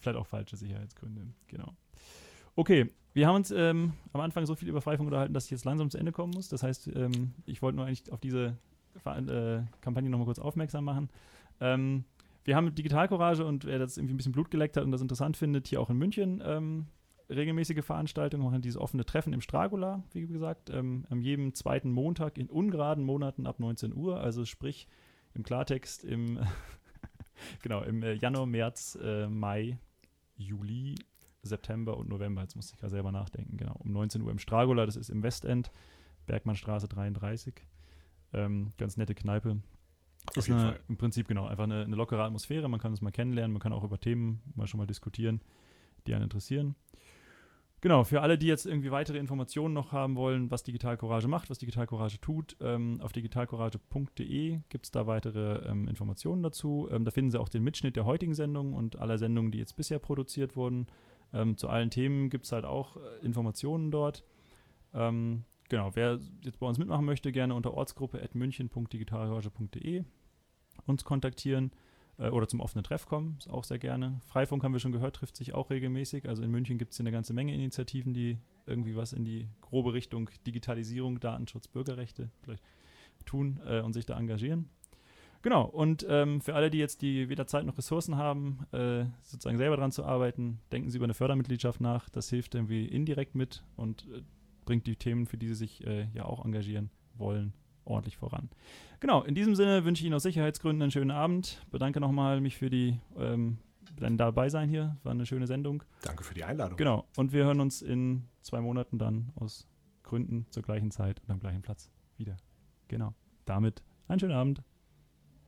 [0.00, 1.22] vielleicht auch falsche Sicherheitsgründe.
[1.48, 1.72] Genau.
[2.56, 5.64] Okay, wir haben uns ähm, am Anfang so viel über Freifunk unterhalten, dass ich jetzt
[5.64, 6.48] langsam zu Ende kommen muss.
[6.48, 8.56] Das heißt, ähm, ich wollte nur eigentlich auf diese
[9.04, 11.08] äh, Kampagne nochmal kurz aufmerksam machen.
[11.60, 12.04] Ähm,
[12.44, 15.00] wir haben Digital Courage und wer das irgendwie ein bisschen Blut geleckt hat und das
[15.00, 16.86] interessant findet, hier auch in München ähm,
[17.28, 22.38] regelmäßige Veranstaltungen, machen dieses offene Treffen im Stragula, wie gesagt, ähm, an jedem zweiten Montag
[22.38, 24.20] in ungeraden Monaten ab 19 Uhr.
[24.20, 24.86] Also sprich
[25.34, 26.38] im Klartext im,
[27.62, 29.78] genau, im äh, Januar, März, äh, Mai,
[30.36, 30.96] Juli,
[31.42, 32.42] September und November.
[32.42, 33.56] Jetzt muss ich gerade selber nachdenken.
[33.56, 35.70] Genau, um 19 Uhr im Stragula, das ist im Westend,
[36.26, 37.54] Bergmannstraße 33.
[38.32, 39.58] Ähm, ganz nette Kneipe.
[40.34, 42.68] Ist eine, im Prinzip genau, einfach eine, eine lockere Atmosphäre.
[42.68, 45.40] Man kann uns mal kennenlernen, man kann auch über Themen mal schon mal diskutieren,
[46.06, 46.74] die einen interessieren.
[47.84, 51.50] Genau, für alle, die jetzt irgendwie weitere Informationen noch haben wollen, was Digital Courage macht,
[51.50, 56.88] was Digital Courage tut, ähm, auf digitalcourage.de gibt es da weitere ähm, Informationen dazu.
[56.90, 59.76] Ähm, da finden Sie auch den Mitschnitt der heutigen Sendung und aller Sendungen, die jetzt
[59.76, 60.86] bisher produziert wurden.
[61.34, 64.24] Ähm, zu allen Themen gibt es halt auch äh, Informationen dort.
[64.94, 70.04] Ähm, genau, wer jetzt bei uns mitmachen möchte, gerne unter ortsgruppe.münchen.digitalcourage.de
[70.86, 71.70] uns kontaktieren
[72.18, 74.20] äh, oder zum offenen Treff kommen, auch sehr gerne.
[74.26, 76.28] Freifunk haben wir schon gehört, trifft sich auch regelmäßig.
[76.28, 79.92] Also in München gibt es eine ganze Menge Initiativen, die irgendwie was in die grobe
[79.92, 82.64] Richtung Digitalisierung, Datenschutz, Bürgerrechte vielleicht
[83.24, 84.68] tun äh, und sich da engagieren.
[85.42, 89.58] Genau, und ähm, für alle, die jetzt die weder Zeit noch Ressourcen haben, äh, sozusagen
[89.58, 92.08] selber dran zu arbeiten, denken Sie über eine Fördermitgliedschaft nach.
[92.08, 94.22] Das hilft irgendwie indirekt mit und äh,
[94.64, 96.88] bringt die Themen, für die Sie sich äh, ja auch engagieren
[97.18, 97.52] wollen,
[97.84, 98.48] ordentlich voran.
[99.00, 101.64] Genau, in diesem Sinne wünsche ich Ihnen aus Sicherheitsgründen einen schönen Abend.
[101.70, 103.58] Bedanke nochmal mich für die ähm,
[103.96, 104.96] dein Dabeisein hier.
[105.02, 105.82] War eine schöne Sendung.
[106.02, 106.76] Danke für die Einladung.
[106.76, 109.68] Genau, und wir hören uns in zwei Monaten dann aus
[110.02, 112.36] Gründen zur gleichen Zeit und am gleichen Platz wieder.
[112.88, 113.14] Genau.
[113.44, 114.62] Damit einen schönen Abend.